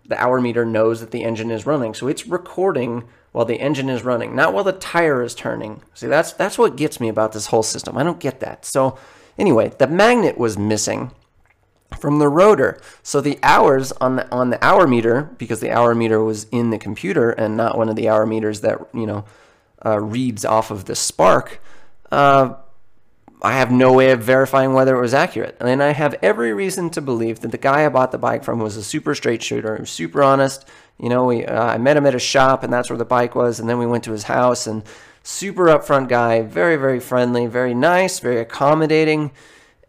the 0.08 0.20
hour 0.20 0.42
meter 0.42 0.66
knows 0.66 1.00
that 1.02 1.12
the 1.12 1.24
engine 1.24 1.52
is 1.52 1.66
running, 1.66 1.94
so 1.94 2.08
it's 2.08 2.26
recording 2.28 3.04
while 3.32 3.46
the 3.46 3.60
engine 3.60 3.90
is 3.90 4.04
running, 4.04 4.36
not 4.36 4.54
while 4.54 4.64
the 4.64 4.72
tire 4.72 5.22
is 5.22 5.36
turning. 5.36 5.84
See, 5.94 6.08
that's 6.08 6.34
that's 6.34 6.58
what 6.58 6.76
gets 6.76 7.00
me 7.00 7.10
about 7.10 7.34
this 7.34 7.48
whole 7.48 7.64
system. 7.64 7.98
I 7.98 8.04
don't 8.04 8.20
get 8.20 8.40
that. 8.40 8.66
So 8.66 8.98
anyway, 9.38 9.72
the 9.78 9.88
magnet 9.88 10.38
was 10.38 10.58
missing 10.58 11.12
from 11.98 12.20
the 12.20 12.28
rotor. 12.28 12.80
So 13.04 13.22
the 13.22 13.40
hours 13.44 13.92
on 13.94 14.18
the 14.18 14.32
on 14.32 14.50
the 14.50 14.64
hour 14.64 14.88
meter, 14.88 15.24
because 15.38 15.60
the 15.60 15.72
hour 15.72 15.96
meter 15.96 16.24
was 16.24 16.46
in 16.52 16.70
the 16.70 16.78
computer 16.78 17.32
and 17.32 17.58
not 17.58 17.78
one 17.78 17.90
of 17.90 17.96
the 17.96 18.10
hour 18.10 18.26
meters 18.26 18.62
that 18.62 18.80
you 18.94 19.06
know 19.06 19.26
uh, 19.86 20.00
reads 20.00 20.46
off 20.46 20.72
of 20.72 20.86
the 20.86 20.96
spark, 20.96 21.62
uh, 22.12 22.56
I 23.42 23.54
have 23.54 23.72
no 23.72 23.94
way 23.94 24.12
of 24.12 24.22
verifying 24.22 24.74
whether 24.74 24.98
it 24.98 25.02
was 25.02 25.14
accurate. 25.14 25.56
And 25.62 25.82
I 25.82 25.94
have 25.94 26.16
every 26.22 26.54
reason 26.54 26.90
to 26.92 27.02
believe 27.02 27.40
that 27.40 27.52
the 27.52 27.58
guy 27.58 27.86
I 27.86 27.90
bought 27.90 28.12
the 28.12 28.18
bike 28.18 28.44
from 28.44 28.60
was 28.60 28.76
a 28.76 28.84
super 28.84 29.16
straight 29.16 29.42
shooter, 29.42 29.86
super 29.86 30.22
honest. 30.22 30.68
You 30.98 31.10
know, 31.10 31.26
we 31.26 31.46
uh, 31.46 31.64
I 31.64 31.78
met 31.78 31.98
him 31.98 32.06
at 32.06 32.16
a 32.16 32.20
shop, 32.20 32.64
and 32.64 32.72
that's 32.72 32.90
where 32.90 32.98
the 32.98 33.06
bike 33.06 33.36
was, 33.36 33.60
and 33.60 33.70
then 33.70 33.80
we 33.80 33.88
went 33.88 34.04
to 34.06 34.12
his 34.12 34.24
house, 34.24 34.68
and 34.68 34.84
super 35.24 35.66
upfront 35.66 36.08
guy, 36.08 36.42
very 36.42 36.76
very 36.76 37.00
friendly, 37.00 37.46
very 37.46 37.74
nice, 37.74 38.20
very 38.20 38.40
accommodating 38.40 39.32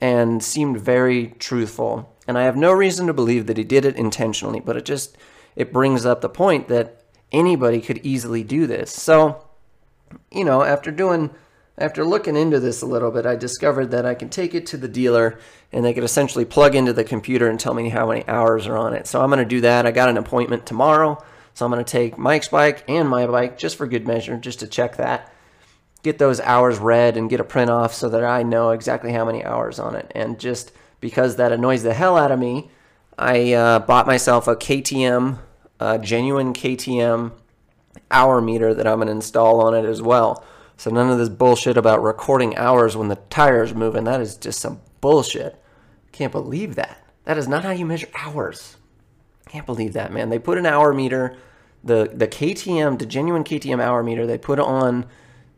and 0.01 0.43
seemed 0.43 0.81
very 0.81 1.35
truthful. 1.39 2.15
And 2.27 2.39
I 2.39 2.45
have 2.45 2.57
no 2.57 2.73
reason 2.73 3.07
to 3.07 3.13
believe 3.13 3.47
that 3.47 3.57
he 3.57 3.65
did 3.65 3.85
it 3.85 3.97
intentionally, 3.97 4.61
but 4.61 4.77
it 4.77 4.85
just 4.85 5.17
it 5.57 5.73
brings 5.73 6.07
up 6.07 6.21
the 6.21 6.29
point 6.29 6.69
that 6.69 7.03
anybody 7.33 7.81
could 7.81 7.99
easily 7.99 8.43
do 8.43 8.67
this. 8.67 8.93
So, 8.93 9.47
you 10.31 10.45
know, 10.45 10.63
after 10.63 10.91
doing 10.91 11.31
after 11.77 12.05
looking 12.05 12.37
into 12.37 12.61
this 12.61 12.83
a 12.83 12.87
little 12.87 13.11
bit, 13.11 13.25
I 13.25 13.37
discovered 13.37 13.91
that 13.91 14.05
I 14.05 14.15
can 14.15 14.29
take 14.29 14.55
it 14.55 14.67
to 14.67 14.77
the 14.77 14.89
dealer 14.89 15.39
and 15.73 15.85
they 15.85 15.95
could 15.95 16.05
essentially 16.05 16.45
plug 16.45 16.75
into 16.75 16.93
the 16.93 17.05
computer 17.05 17.49
and 17.49 17.59
tell 17.59 17.75
me 17.75 17.89
how 17.89 18.07
many 18.07 18.27
hours 18.29 18.67
are 18.67 18.77
on 18.77 18.93
it. 18.93 19.07
So 19.07 19.23
I'm 19.23 19.31
going 19.31 19.39
to 19.39 19.45
do 19.47 19.63
that. 19.63 19.87
I 19.87 19.91
got 19.91 20.11
an 20.11 20.19
appointment 20.19 20.67
tomorrow. 20.67 21.23
So 21.55 21.65
I'm 21.65 21.73
going 21.73 21.85
to 21.85 21.91
take 21.91 22.19
Mike's 22.19 22.49
bike 22.49 22.85
and 22.87 23.09
my 23.09 23.27
bike 23.27 23.59
just 23.59 23.77
for 23.77 23.87
good 23.87 24.07
measure, 24.07 24.37
just 24.37 24.61
to 24.61 24.67
check 24.67 24.97
that 24.97 25.33
get 26.03 26.19
those 26.19 26.41
hours 26.41 26.79
read 26.79 27.17
and 27.17 27.31
get 27.31 27.41
a 27.41 27.45
print 27.45 27.71
off 27.71 27.93
so 27.93 28.09
that 28.09 28.25
I 28.25 28.43
know 28.43 28.71
exactly 28.71 29.13
how 29.13 29.25
many 29.25 29.45
hours 29.45 29.79
on 29.79 29.95
it. 29.95 30.11
And 30.15 30.39
just 30.39 30.73
because 31.01 31.37
that 31.37 31.53
annoys 31.53 31.83
the 31.83 31.95
hell 31.95 32.17
out 32.17 32.31
of 32.31 32.39
me, 32.39 32.71
I 33.19 33.53
uh, 33.53 33.79
bought 33.81 34.07
myself 34.07 34.49
a 34.49 34.57
KTM, 34.57 35.39
a 35.79 35.99
genuine 35.99 36.55
KTM 36.55 37.33
hour 38.11 38.41
meter 38.41 38.75
that 38.75 38.87
I'm 38.87 38.97
going 38.97 39.07
to 39.07 39.13
install 39.13 39.61
on 39.61 39.75
it 39.75 39.85
as 39.85 40.01
well. 40.01 40.45
So 40.77 40.91
none 40.91 41.11
of 41.11 41.19
this 41.19 41.29
bullshit 41.29 41.77
about 41.77 42.03
recording 42.03 42.57
hours 42.57 42.97
when 42.97 43.09
the 43.09 43.17
tire's 43.29 43.75
moving. 43.75 44.05
That 44.05 44.21
is 44.21 44.37
just 44.37 44.61
some 44.61 44.81
bullshit. 45.01 45.63
Can't 46.13 46.33
believe 46.33 46.75
that. 46.77 47.05
That 47.25 47.37
is 47.37 47.47
not 47.47 47.65
how 47.65 47.73
you 47.73 47.85
measure 47.85 48.09
hours. 48.15 48.77
Can't 49.47 49.67
believe 49.67 49.93
that, 49.93 50.13
man. 50.13 50.31
They 50.31 50.39
put 50.39 50.59
an 50.59 50.67
hour 50.67 50.95
meter, 50.95 51.37
the 51.85 52.11
the 52.13 52.29
KTM, 52.29 52.99
the 52.99 53.07
genuine 53.07 53.45
KTM 53.45 53.81
hour 53.83 54.03
meter, 54.03 54.27
they 54.27 54.39
put 54.39 54.59
on 54.59 55.07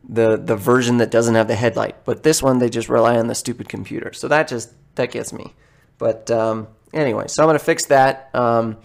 the 0.07 0.37
the 0.37 0.55
version 0.55 0.97
that 0.97 1.11
doesn't 1.11 1.35
have 1.35 1.47
the 1.47 1.55
headlight. 1.55 2.03
But 2.05 2.23
this 2.23 2.43
one 2.43 2.59
they 2.59 2.69
just 2.69 2.89
rely 2.89 3.17
on 3.17 3.27
the 3.27 3.35
stupid 3.35 3.69
computer. 3.69 4.13
So 4.13 4.27
that 4.27 4.47
just 4.47 4.73
that 4.95 5.11
gets 5.11 5.33
me. 5.33 5.53
But 5.97 6.29
um, 6.31 6.67
anyway, 6.93 7.25
so 7.27 7.43
I'm 7.43 7.47
gonna 7.47 7.59
fix 7.59 7.85
that. 7.85 8.29
Um, 8.33 8.77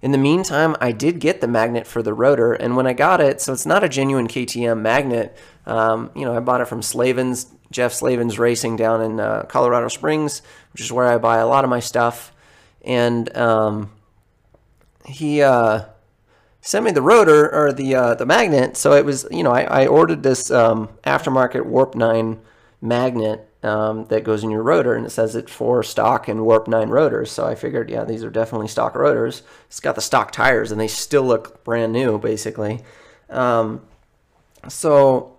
in 0.00 0.12
the 0.12 0.18
meantime, 0.18 0.76
I 0.80 0.92
did 0.92 1.18
get 1.18 1.40
the 1.40 1.48
magnet 1.48 1.86
for 1.86 2.02
the 2.02 2.14
rotor, 2.14 2.52
and 2.52 2.76
when 2.76 2.86
I 2.86 2.92
got 2.92 3.20
it, 3.20 3.40
so 3.40 3.52
it's 3.52 3.66
not 3.66 3.82
a 3.82 3.88
genuine 3.88 4.28
KTM 4.28 4.80
magnet. 4.80 5.36
Um, 5.66 6.10
you 6.14 6.24
know, 6.24 6.36
I 6.36 6.40
bought 6.40 6.60
it 6.60 6.68
from 6.68 6.82
Slavens, 6.82 7.52
Jeff 7.72 7.92
Slavens' 7.92 8.38
Racing 8.38 8.76
down 8.76 9.02
in 9.02 9.18
uh, 9.18 9.42
Colorado 9.48 9.88
Springs, 9.88 10.42
which 10.72 10.82
is 10.82 10.92
where 10.92 11.06
I 11.06 11.18
buy 11.18 11.38
a 11.38 11.46
lot 11.46 11.64
of 11.64 11.70
my 11.70 11.80
stuff. 11.80 12.32
And 12.82 13.36
um, 13.36 13.90
he, 15.04 15.42
uh, 15.42 15.86
sent 16.68 16.84
me 16.84 16.90
the 16.90 17.00
rotor 17.00 17.50
or 17.50 17.72
the 17.72 17.94
uh, 17.94 18.14
the 18.14 18.26
magnet. 18.26 18.76
So 18.76 18.92
it 18.92 19.02
was, 19.02 19.26
you 19.30 19.42
know, 19.42 19.52
I, 19.52 19.62
I 19.62 19.86
ordered 19.86 20.22
this 20.22 20.50
um, 20.50 20.90
aftermarket 21.02 21.64
Warp 21.64 21.94
9 21.94 22.38
magnet 22.82 23.48
um, 23.62 24.04
that 24.06 24.22
goes 24.22 24.44
in 24.44 24.50
your 24.50 24.62
rotor, 24.62 24.94
and 24.94 25.06
it 25.06 25.10
says 25.10 25.34
it 25.34 25.48
for 25.48 25.82
stock 25.82 26.28
and 26.28 26.44
Warp 26.44 26.68
9 26.68 26.90
rotors. 26.90 27.32
So 27.32 27.46
I 27.46 27.54
figured, 27.54 27.88
yeah, 27.88 28.04
these 28.04 28.22
are 28.22 28.28
definitely 28.28 28.68
stock 28.68 28.94
rotors. 28.96 29.42
It's 29.68 29.80
got 29.80 29.94
the 29.94 30.02
stock 30.02 30.30
tires, 30.30 30.70
and 30.70 30.78
they 30.78 30.88
still 30.88 31.22
look 31.22 31.64
brand 31.64 31.94
new, 31.94 32.18
basically. 32.18 32.82
Um, 33.30 33.80
so 34.68 35.38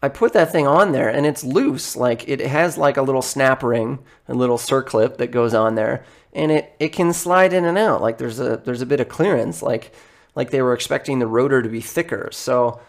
I 0.00 0.08
put 0.08 0.32
that 0.34 0.52
thing 0.52 0.68
on 0.68 0.92
there, 0.92 1.08
and 1.08 1.26
it's 1.26 1.42
loose. 1.42 1.96
Like 1.96 2.28
it 2.28 2.38
has 2.38 2.78
like 2.78 2.96
a 2.96 3.02
little 3.02 3.20
snap 3.20 3.64
ring, 3.64 3.98
a 4.28 4.34
little 4.34 4.58
circlip 4.58 5.16
that 5.16 5.32
goes 5.32 5.54
on 5.54 5.74
there, 5.74 6.04
and 6.32 6.52
it 6.52 6.72
it 6.78 6.90
can 6.90 7.12
slide 7.12 7.52
in 7.52 7.64
and 7.64 7.76
out. 7.76 8.00
Like 8.00 8.18
there's 8.18 8.38
a 8.38 8.58
there's 8.58 8.82
a 8.82 8.86
bit 8.86 9.00
of 9.00 9.08
clearance. 9.08 9.60
Like 9.60 9.92
like 10.36 10.50
they 10.50 10.62
were 10.62 10.74
expecting 10.74 11.18
the 11.18 11.26
rotor 11.26 11.62
to 11.62 11.68
be 11.68 11.80
thicker. 11.80 12.28
So 12.30 12.80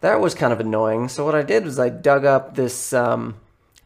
that 0.00 0.20
was 0.20 0.34
kind 0.34 0.52
of 0.52 0.60
annoying. 0.60 1.08
So 1.08 1.24
what 1.24 1.34
I 1.34 1.42
did 1.42 1.64
was 1.64 1.78
I 1.78 1.88
dug 1.88 2.26
up 2.26 2.56
this 2.56 2.92
um, 2.92 3.36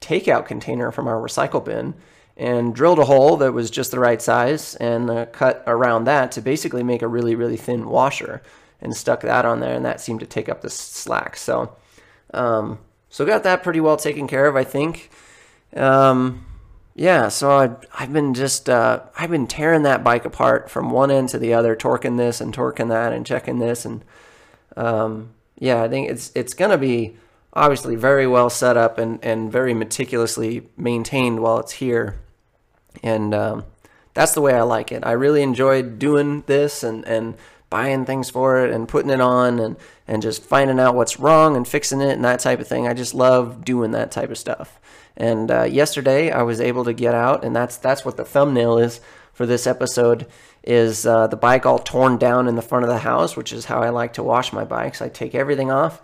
takeout 0.00 0.46
container 0.46 0.90
from 0.90 1.06
our 1.06 1.20
recycle 1.20 1.64
bin 1.64 1.94
and 2.36 2.74
drilled 2.74 2.98
a 2.98 3.04
hole 3.04 3.36
that 3.36 3.52
was 3.52 3.70
just 3.70 3.90
the 3.90 4.00
right 4.00 4.20
size 4.20 4.74
and 4.76 5.10
uh, 5.10 5.26
cut 5.26 5.62
around 5.66 6.04
that 6.04 6.32
to 6.32 6.40
basically 6.40 6.82
make 6.82 7.02
a 7.02 7.08
really, 7.08 7.34
really 7.34 7.58
thin 7.58 7.86
washer 7.86 8.42
and 8.80 8.96
stuck 8.96 9.20
that 9.20 9.44
on 9.44 9.60
there 9.60 9.74
and 9.74 9.84
that 9.84 10.00
seemed 10.00 10.20
to 10.20 10.26
take 10.26 10.48
up 10.48 10.62
the 10.62 10.70
slack. 10.70 11.36
So, 11.36 11.76
um, 12.32 12.78
so 13.10 13.26
got 13.26 13.42
that 13.42 13.62
pretty 13.62 13.80
well 13.80 13.98
taken 13.98 14.26
care 14.26 14.46
of, 14.46 14.56
I 14.56 14.64
think. 14.64 15.10
Um, 15.76 16.46
yeah, 17.00 17.28
so 17.28 17.50
I, 17.50 17.70
I've 17.98 18.12
been 18.12 18.34
just 18.34 18.68
uh, 18.68 19.00
I've 19.16 19.30
been 19.30 19.46
tearing 19.46 19.84
that 19.84 20.04
bike 20.04 20.26
apart 20.26 20.68
from 20.68 20.90
one 20.90 21.10
end 21.10 21.30
to 21.30 21.38
the 21.38 21.54
other, 21.54 21.74
torquing 21.74 22.18
this 22.18 22.42
and 22.42 22.54
torquing 22.54 22.90
that, 22.90 23.14
and 23.14 23.24
checking 23.24 23.58
this, 23.58 23.86
and 23.86 24.04
um, 24.76 25.30
yeah, 25.58 25.82
I 25.82 25.88
think 25.88 26.10
it's 26.10 26.30
it's 26.34 26.52
gonna 26.52 26.76
be 26.76 27.16
obviously 27.54 27.96
very 27.96 28.26
well 28.26 28.50
set 28.50 28.76
up 28.76 28.98
and 28.98 29.18
and 29.24 29.50
very 29.50 29.72
meticulously 29.72 30.68
maintained 30.76 31.40
while 31.40 31.58
it's 31.58 31.72
here, 31.72 32.20
and 33.02 33.32
um, 33.34 33.64
that's 34.12 34.34
the 34.34 34.42
way 34.42 34.52
I 34.52 34.60
like 34.60 34.92
it. 34.92 35.02
I 35.02 35.12
really 35.12 35.40
enjoyed 35.40 35.98
doing 35.98 36.42
this 36.48 36.82
and 36.82 37.06
and 37.06 37.34
buying 37.70 38.04
things 38.04 38.28
for 38.28 38.62
it 38.62 38.74
and 38.74 38.86
putting 38.86 39.10
it 39.10 39.22
on 39.22 39.58
and 39.58 39.76
and 40.06 40.20
just 40.20 40.42
finding 40.42 40.78
out 40.78 40.94
what's 40.94 41.18
wrong 41.18 41.56
and 41.56 41.66
fixing 41.66 42.02
it 42.02 42.12
and 42.12 42.24
that 42.26 42.40
type 42.40 42.60
of 42.60 42.68
thing. 42.68 42.86
I 42.86 42.92
just 42.92 43.14
love 43.14 43.64
doing 43.64 43.92
that 43.92 44.10
type 44.10 44.30
of 44.30 44.36
stuff. 44.36 44.78
And 45.16 45.50
uh, 45.50 45.64
yesterday 45.64 46.30
I 46.30 46.42
was 46.42 46.60
able 46.60 46.84
to 46.84 46.92
get 46.92 47.14
out, 47.14 47.44
and 47.44 47.54
that's 47.54 47.76
that's 47.76 48.04
what 48.04 48.16
the 48.16 48.24
thumbnail 48.24 48.78
is 48.78 49.00
for 49.32 49.46
this 49.46 49.66
episode. 49.66 50.26
Is 50.62 51.06
uh, 51.06 51.26
the 51.26 51.36
bike 51.36 51.64
all 51.64 51.78
torn 51.78 52.18
down 52.18 52.46
in 52.46 52.54
the 52.54 52.62
front 52.62 52.84
of 52.84 52.90
the 52.90 52.98
house, 52.98 53.36
which 53.36 53.52
is 53.52 53.64
how 53.64 53.80
I 53.80 53.88
like 53.88 54.12
to 54.14 54.22
wash 54.22 54.52
my 54.52 54.64
bikes. 54.64 55.00
I 55.00 55.08
take 55.08 55.34
everything 55.34 55.70
off, 55.70 56.02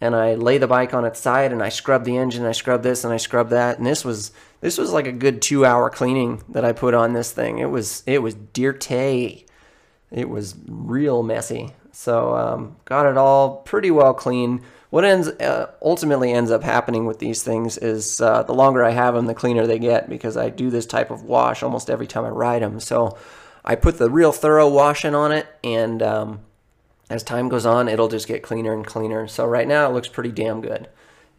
and 0.00 0.14
I 0.14 0.34
lay 0.34 0.58
the 0.58 0.66
bike 0.66 0.92
on 0.92 1.04
its 1.04 1.18
side, 1.18 1.52
and 1.52 1.62
I 1.62 1.70
scrub 1.70 2.04
the 2.04 2.16
engine, 2.16 2.44
I 2.44 2.52
scrub 2.52 2.82
this, 2.82 3.04
and 3.04 3.12
I 3.12 3.16
scrub 3.16 3.48
that. 3.50 3.78
And 3.78 3.86
this 3.86 4.04
was 4.04 4.32
this 4.60 4.78
was 4.78 4.92
like 4.92 5.06
a 5.06 5.12
good 5.12 5.40
two 5.40 5.64
hour 5.64 5.88
cleaning 5.90 6.42
that 6.50 6.64
I 6.64 6.72
put 6.72 6.94
on 6.94 7.14
this 7.14 7.32
thing. 7.32 7.58
It 7.58 7.70
was 7.70 8.02
it 8.06 8.22
was 8.22 8.34
dirty. 8.34 9.46
It 10.10 10.28
was 10.28 10.54
real 10.68 11.22
messy. 11.22 11.72
So 11.96 12.36
um, 12.36 12.76
got 12.84 13.06
it 13.06 13.16
all 13.16 13.56
pretty 13.62 13.90
well 13.90 14.14
clean 14.14 14.62
what 14.90 15.04
ends 15.04 15.28
uh, 15.28 15.72
ultimately 15.82 16.32
ends 16.32 16.50
up 16.50 16.62
happening 16.62 17.06
with 17.06 17.18
these 17.18 17.42
things 17.42 17.76
is 17.76 18.20
uh, 18.20 18.42
the 18.44 18.54
longer 18.54 18.84
I 18.84 18.90
have 18.90 19.14
them, 19.14 19.26
the 19.26 19.34
cleaner 19.34 19.66
they 19.66 19.78
get 19.78 20.08
because 20.08 20.36
I 20.36 20.48
do 20.48 20.70
this 20.70 20.86
type 20.86 21.10
of 21.10 21.22
wash 21.22 21.62
almost 21.62 21.90
every 21.90 22.06
time 22.06 22.24
I 22.24 22.28
ride 22.28 22.62
them. 22.62 22.78
So 22.80 23.18
I 23.64 23.74
put 23.74 23.98
the 23.98 24.08
real 24.08 24.32
thorough 24.32 24.68
washing 24.68 25.14
on 25.14 25.32
it, 25.32 25.46
and 25.64 26.02
um, 26.02 26.40
as 27.10 27.22
time 27.22 27.48
goes 27.48 27.66
on, 27.66 27.88
it'll 27.88 28.08
just 28.08 28.28
get 28.28 28.42
cleaner 28.42 28.72
and 28.72 28.86
cleaner. 28.86 29.26
So 29.26 29.44
right 29.44 29.66
now, 29.66 29.90
it 29.90 29.92
looks 29.92 30.08
pretty 30.08 30.30
damn 30.30 30.60
good, 30.60 30.88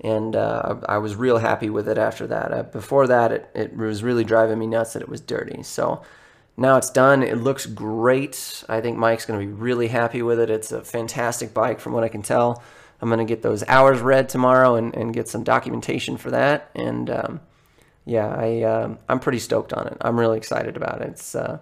and 0.01 0.35
uh, 0.35 0.75
I 0.87 0.97
was 0.97 1.15
real 1.15 1.37
happy 1.37 1.69
with 1.69 1.87
it 1.87 1.97
after 1.97 2.27
that. 2.27 2.51
Uh, 2.51 2.63
before 2.63 3.07
that, 3.07 3.31
it, 3.31 3.49
it 3.55 3.77
was 3.77 4.03
really 4.03 4.25
driving 4.25 4.59
me 4.59 4.67
nuts 4.67 4.93
that 4.93 5.01
it 5.01 5.09
was 5.09 5.21
dirty. 5.21 5.63
So 5.63 6.03
now 6.57 6.77
it's 6.77 6.89
done. 6.89 7.21
It 7.21 7.37
looks 7.37 7.67
great. 7.67 8.63
I 8.67 8.81
think 8.81 8.97
Mike's 8.97 9.25
going 9.25 9.39
to 9.39 9.45
be 9.45 9.51
really 9.51 9.87
happy 9.87 10.23
with 10.23 10.39
it. 10.39 10.49
It's 10.49 10.71
a 10.71 10.83
fantastic 10.83 11.53
bike 11.53 11.79
from 11.79 11.93
what 11.93 12.03
I 12.03 12.09
can 12.09 12.23
tell. 12.23 12.63
I'm 12.99 13.09
going 13.09 13.19
to 13.19 13.25
get 13.25 13.43
those 13.43 13.63
hours 13.67 14.01
read 14.01 14.27
tomorrow 14.27 14.75
and, 14.75 14.95
and 14.95 15.13
get 15.13 15.29
some 15.29 15.43
documentation 15.43 16.17
for 16.17 16.31
that. 16.31 16.71
And 16.73 17.09
um, 17.11 17.41
yeah, 18.05 18.27
I, 18.27 18.63
um, 18.63 18.97
I'm 19.07 19.19
pretty 19.19 19.37
stoked 19.37 19.71
on 19.71 19.85
it. 19.87 19.97
I'm 20.01 20.19
really 20.19 20.37
excited 20.37 20.75
about 20.75 21.01
it. 21.01 21.09
It's, 21.09 21.35
uh, 21.35 21.59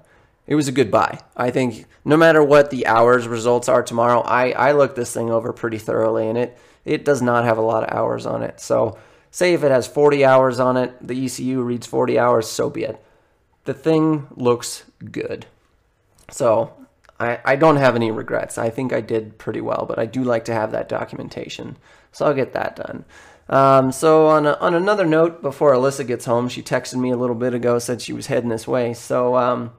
it 0.47 0.55
was 0.55 0.69
a 0.69 0.71
good 0.71 0.91
buy. 0.91 1.19
I 1.35 1.51
think 1.51 1.85
no 2.05 2.15
matter 2.15 2.41
what 2.41 2.69
the 2.69 2.87
hours 2.87 3.27
results 3.27 3.67
are 3.67 3.83
tomorrow, 3.83 4.21
I, 4.21 4.51
I 4.51 4.71
looked 4.71 4.95
this 4.95 5.13
thing 5.13 5.29
over 5.29 5.51
pretty 5.51 5.79
thoroughly 5.79 6.29
and 6.29 6.37
it, 6.37 6.57
it 6.85 7.03
does 7.03 7.21
not 7.21 7.43
have 7.43 7.57
a 7.57 7.61
lot 7.61 7.83
of 7.83 7.93
hours 7.93 8.25
on 8.25 8.43
it. 8.43 8.61
So 8.61 8.97
say 9.31 9.53
if 9.53 9.63
it 9.63 9.71
has 9.71 9.87
40 9.87 10.23
hours 10.23 10.59
on 10.59 10.77
it, 10.77 10.95
the 11.05 11.25
ECU 11.25 11.61
reads 11.63 11.87
40 11.87 12.17
hours, 12.17 12.47
so 12.47 12.69
be 12.69 12.83
it. 12.83 13.04
The 13.65 13.73
thing 13.73 14.27
looks 14.35 14.83
good. 15.11 15.45
So 16.31 16.73
I, 17.19 17.39
I 17.43 17.55
don't 17.55 17.77
have 17.77 17.95
any 17.95 18.11
regrets. 18.11 18.57
I 18.57 18.69
think 18.69 18.93
I 18.93 19.01
did 19.01 19.37
pretty 19.37 19.61
well, 19.61 19.85
but 19.87 19.99
I 19.99 20.05
do 20.05 20.23
like 20.23 20.45
to 20.45 20.53
have 20.53 20.71
that 20.71 20.89
documentation. 20.89 21.77
So 22.11 22.25
I'll 22.25 22.33
get 22.33 22.53
that 22.53 22.75
done. 22.75 23.05
Um, 23.47 23.91
so 23.91 24.27
on, 24.27 24.47
a, 24.47 24.53
on 24.53 24.73
another 24.73 25.05
note, 25.05 25.41
before 25.41 25.73
Alyssa 25.73 26.05
gets 26.05 26.25
home, 26.25 26.49
she 26.49 26.63
texted 26.63 26.95
me 26.95 27.11
a 27.11 27.17
little 27.17 27.35
bit 27.35 27.53
ago, 27.53 27.77
said 27.77 28.01
she 28.01 28.13
was 28.13 28.27
heading 28.27 28.49
this 28.49 28.67
way. 28.67 28.93
So 28.93 29.35
um, 29.35 29.71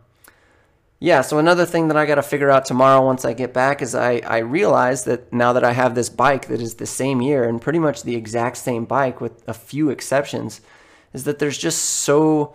yeah, 0.98 1.20
so 1.20 1.38
another 1.38 1.66
thing 1.66 1.88
that 1.88 1.96
I 1.96 2.06
got 2.06 2.14
to 2.14 2.22
figure 2.22 2.50
out 2.50 2.64
tomorrow 2.64 3.04
once 3.04 3.24
I 3.24 3.34
get 3.34 3.52
back 3.52 3.82
is 3.82 3.94
I, 3.94 4.20
I 4.24 4.38
realize 4.38 5.04
that 5.04 5.32
now 5.32 5.52
that 5.52 5.64
I 5.64 5.72
have 5.72 5.94
this 5.94 6.08
bike 6.08 6.46
that 6.48 6.60
is 6.60 6.74
the 6.74 6.86
same 6.86 7.20
year 7.20 7.44
and 7.44 7.60
pretty 7.60 7.78
much 7.78 8.02
the 8.02 8.16
exact 8.16 8.56
same 8.56 8.84
bike 8.84 9.20
with 9.20 9.46
a 9.46 9.54
few 9.54 9.90
exceptions, 9.90 10.60
is 11.12 11.24
that 11.24 11.38
there's 11.38 11.58
just 11.58 11.82
so 11.82 12.54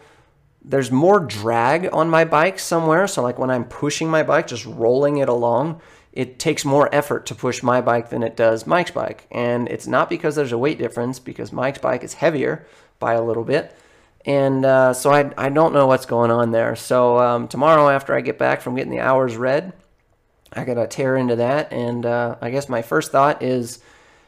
there's 0.64 0.92
more 0.92 1.20
drag 1.20 1.90
on 1.92 2.10
my 2.10 2.24
bike 2.24 2.60
somewhere. 2.60 3.08
So, 3.08 3.22
like 3.22 3.40
when 3.40 3.50
I'm 3.50 3.66
pushing 3.66 4.10
my 4.10 4.24
bike, 4.24 4.48
just 4.48 4.66
rolling 4.66 5.18
it 5.18 5.30
along, 5.30 5.82
it 6.14 6.40
takes 6.40 6.64
more 6.64 6.94
effort 6.94 7.26
to 7.28 7.36
push 7.36 7.64
my 7.64 7.82
bike 7.82 8.10
than 8.10 8.22
it 8.22 8.36
does 8.36 8.68
Mike's 8.68 8.92
bike. 8.92 9.28
And 9.32 9.68
it's 9.70 9.88
not 9.88 10.10
because 10.10 10.36
there's 10.36 10.52
a 10.52 10.58
weight 10.58 10.78
difference, 10.78 11.20
because 11.20 11.52
Mike's 11.52 11.80
bike 11.80 12.04
is 12.04 12.14
heavier 12.14 12.66
by 13.00 13.14
a 13.14 13.24
little 13.24 13.44
bit. 13.44 13.76
And 14.24 14.64
uh, 14.64 14.94
so 14.94 15.12
I, 15.12 15.32
I 15.36 15.50
don't 15.50 15.74
know 15.74 15.88
what's 15.88 16.06
going 16.06 16.30
on 16.30 16.52
there. 16.52 16.76
So, 16.76 17.18
um, 17.20 17.48
tomorrow, 17.48 17.90
after 17.90 18.16
I 18.16 18.22
get 18.22 18.38
back 18.38 18.62
from 18.62 18.76
getting 18.76 18.92
the 18.92 19.00
hours 19.00 19.36
read, 19.38 19.74
I 20.54 20.64
got 20.64 20.76
to 20.76 20.86
tear 20.86 21.18
into 21.18 21.38
that. 21.38 21.74
And 21.74 22.06
uh, 22.06 22.36
I 22.40 22.52
guess 22.52 22.70
my 22.70 22.84
first 22.84 23.12
thought 23.12 23.42
is 23.42 23.80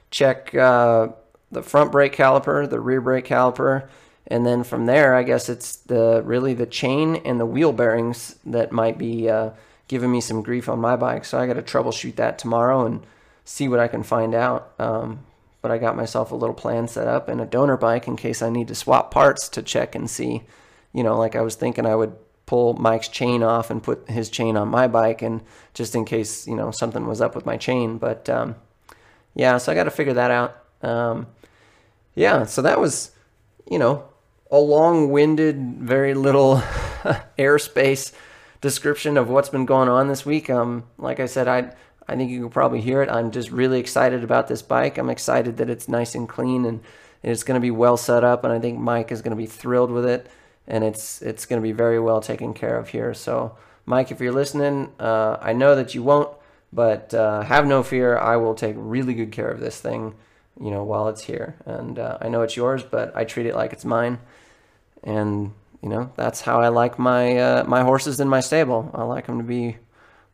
check 0.09 0.55
uh, 0.55 1.09
the 1.51 1.61
front 1.61 1.91
brake 1.91 2.15
caliper, 2.15 2.67
the 2.67 2.79
rear 2.79 3.01
brake 3.01 3.25
caliper 3.25 3.87
and 4.27 4.45
then 4.45 4.63
from 4.63 4.85
there, 4.85 5.15
I 5.15 5.23
guess 5.23 5.49
it's 5.49 5.75
the 5.75 6.21
really 6.23 6.53
the 6.53 6.65
chain 6.65 7.17
and 7.17 7.39
the 7.39 7.45
wheel 7.45 7.73
bearings 7.73 8.35
that 8.45 8.71
might 8.71 8.97
be 8.97 9.29
uh, 9.29 9.51
giving 9.87 10.11
me 10.11 10.21
some 10.21 10.41
grief 10.41 10.69
on 10.69 10.79
my 10.79 10.95
bike. 10.95 11.25
So 11.25 11.37
I 11.37 11.45
got 11.47 11.53
to 11.53 11.61
troubleshoot 11.61 12.15
that 12.15 12.39
tomorrow 12.39 12.85
and 12.85 13.05
see 13.43 13.67
what 13.67 13.79
I 13.79 13.87
can 13.87 14.03
find 14.03 14.33
out. 14.33 14.73
Um, 14.79 15.25
but 15.61 15.71
I 15.71 15.77
got 15.77 15.95
myself 15.95 16.31
a 16.31 16.35
little 16.35 16.55
plan 16.55 16.87
set 16.87 17.07
up 17.07 17.27
and 17.27 17.41
a 17.41 17.45
donor 17.45 17.77
bike 17.77 18.07
in 18.07 18.15
case 18.15 18.41
I 18.41 18.49
need 18.49 18.67
to 18.69 18.75
swap 18.75 19.11
parts 19.11 19.49
to 19.49 19.61
check 19.61 19.95
and 19.95 20.09
see. 20.09 20.43
You 20.93 21.03
know, 21.03 21.17
like 21.17 21.35
I 21.35 21.41
was 21.41 21.55
thinking 21.55 21.85
I 21.85 21.95
would 21.95 22.15
pull 22.45 22.73
Mike's 22.73 23.07
chain 23.07 23.43
off 23.43 23.69
and 23.69 23.81
put 23.81 24.09
his 24.09 24.29
chain 24.29 24.57
on 24.57 24.67
my 24.67 24.87
bike, 24.87 25.21
and 25.21 25.41
just 25.73 25.95
in 25.95 26.05
case 26.05 26.47
you 26.47 26.55
know 26.55 26.71
something 26.71 27.07
was 27.07 27.21
up 27.21 27.35
with 27.35 27.45
my 27.45 27.57
chain. 27.57 27.97
But 27.97 28.29
um, 28.29 28.55
yeah, 29.33 29.57
so 29.57 29.71
I 29.71 29.75
got 29.75 29.85
to 29.85 29.91
figure 29.91 30.13
that 30.13 30.31
out. 30.31 30.57
Um, 30.81 31.27
yeah, 32.13 32.43
so 32.45 32.61
that 32.61 32.79
was 32.79 33.11
you 33.69 33.79
know 33.79 34.03
a 34.53 34.59
long-winded, 34.59 35.79
very 35.79 36.13
little 36.13 36.57
airspace 37.39 38.13
description 38.61 39.17
of 39.17 39.27
what's 39.27 39.49
been 39.49 39.65
going 39.65 39.89
on 39.89 40.07
this 40.07 40.27
week. 40.27 40.47
Um, 40.47 40.83
like 40.99 41.19
I 41.19 41.25
said, 41.25 41.47
I 41.47 41.73
I 42.07 42.15
think 42.15 42.29
you 42.29 42.41
can 42.41 42.49
probably 42.51 42.79
hear 42.79 43.01
it. 43.01 43.09
I'm 43.09 43.31
just 43.31 43.49
really 43.49 43.79
excited 43.79 44.23
about 44.23 44.47
this 44.47 44.61
bike. 44.61 44.99
I'm 44.99 45.09
excited 45.09 45.57
that 45.57 45.71
it's 45.71 45.87
nice 45.87 46.13
and 46.13 46.29
clean 46.29 46.65
and, 46.65 46.81
and 47.23 47.31
it's 47.31 47.43
going 47.43 47.59
to 47.59 47.61
be 47.61 47.71
well 47.71 47.97
set 47.97 48.23
up. 48.23 48.43
And 48.43 48.53
I 48.53 48.59
think 48.59 48.77
Mike 48.77 49.11
is 49.11 49.23
going 49.23 49.31
to 49.31 49.41
be 49.41 49.47
thrilled 49.47 49.89
with 49.89 50.05
it. 50.05 50.29
And 50.67 50.83
it's 50.83 51.21
it's 51.23 51.47
going 51.47 51.59
to 51.59 51.63
be 51.63 51.71
very 51.71 51.99
well 51.99 52.21
taken 52.21 52.53
care 52.53 52.77
of 52.77 52.89
here. 52.89 53.13
So, 53.15 53.57
Mike, 53.87 54.11
if 54.11 54.21
you're 54.21 54.31
listening, 54.31 54.91
uh, 54.99 55.37
I 55.41 55.53
know 55.53 55.75
that 55.75 55.95
you 55.95 56.03
won't, 56.03 56.29
but 56.71 57.11
uh, 57.13 57.41
have 57.41 57.65
no 57.65 57.81
fear. 57.81 58.19
I 58.19 58.37
will 58.37 58.53
take 58.53 58.75
really 58.77 59.15
good 59.15 59.31
care 59.31 59.49
of 59.49 59.59
this 59.59 59.79
thing, 59.79 60.13
you 60.61 60.69
know, 60.69 60.83
while 60.83 61.07
it's 61.07 61.23
here. 61.23 61.55
And 61.65 61.97
uh, 61.97 62.19
I 62.21 62.29
know 62.29 62.43
it's 62.43 62.55
yours, 62.55 62.83
but 62.83 63.15
I 63.15 63.23
treat 63.23 63.47
it 63.47 63.55
like 63.55 63.73
it's 63.73 63.83
mine 63.83 64.19
and 65.03 65.51
you 65.81 65.89
know 65.89 66.11
that's 66.15 66.41
how 66.41 66.61
I 66.61 66.69
like 66.69 66.97
my 66.97 67.37
uh, 67.37 67.63
my 67.65 67.81
horses 67.81 68.19
in 68.19 68.29
my 68.29 68.39
stable. 68.39 68.89
I 68.93 69.03
like 69.03 69.27
them 69.27 69.37
to 69.37 69.43
be 69.43 69.77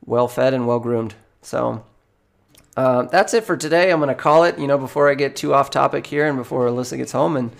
well 0.05 0.27
fed 0.27 0.53
and 0.53 0.67
well 0.67 0.79
groomed. 0.79 1.15
So 1.41 1.83
uh, 2.77 3.03
that's 3.03 3.33
it 3.33 3.43
for 3.43 3.57
today. 3.57 3.91
I'm 3.91 3.99
gonna 3.99 4.15
call 4.15 4.43
it. 4.43 4.57
You 4.59 4.67
know, 4.67 4.77
before 4.77 5.09
I 5.09 5.15
get 5.15 5.35
too 5.35 5.53
off 5.53 5.69
topic 5.69 6.05
here 6.05 6.27
and 6.27 6.37
before 6.37 6.67
Alyssa 6.67 6.97
gets 6.97 7.11
home. 7.11 7.37
And 7.37 7.51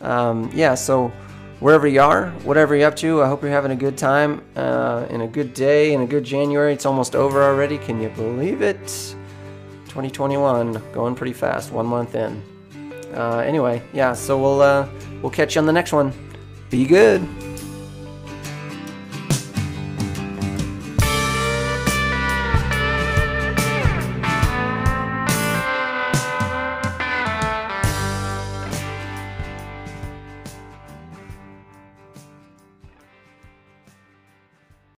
um, 0.00 0.50
yeah, 0.54 0.74
so 0.74 1.12
wherever 1.60 1.86
you 1.86 2.00
are, 2.00 2.30
whatever 2.44 2.74
you're 2.74 2.88
up 2.88 2.96
to, 2.96 3.22
I 3.22 3.28
hope 3.28 3.42
you're 3.42 3.50
having 3.50 3.70
a 3.70 3.76
good 3.76 3.96
time 3.96 4.42
uh, 4.56 5.06
and 5.10 5.22
a 5.22 5.28
good 5.28 5.54
day 5.54 5.94
and 5.94 6.02
a 6.02 6.06
good 6.06 6.24
January. 6.24 6.72
It's 6.72 6.86
almost 6.86 7.14
over 7.14 7.42
already. 7.42 7.78
Can 7.78 8.00
you 8.00 8.08
believe 8.10 8.62
it? 8.62 8.86
2021 9.86 10.82
going 10.92 11.14
pretty 11.14 11.34
fast. 11.34 11.70
One 11.70 11.86
month 11.86 12.14
in. 12.14 12.42
Uh, 13.14 13.38
anyway, 13.38 13.82
yeah. 13.92 14.14
So 14.14 14.40
we'll 14.40 14.62
uh, 14.62 14.88
we'll 15.20 15.30
catch 15.30 15.54
you 15.54 15.60
on 15.60 15.66
the 15.66 15.72
next 15.72 15.92
one. 15.92 16.12
Be 16.72 16.86
good. 16.86 17.20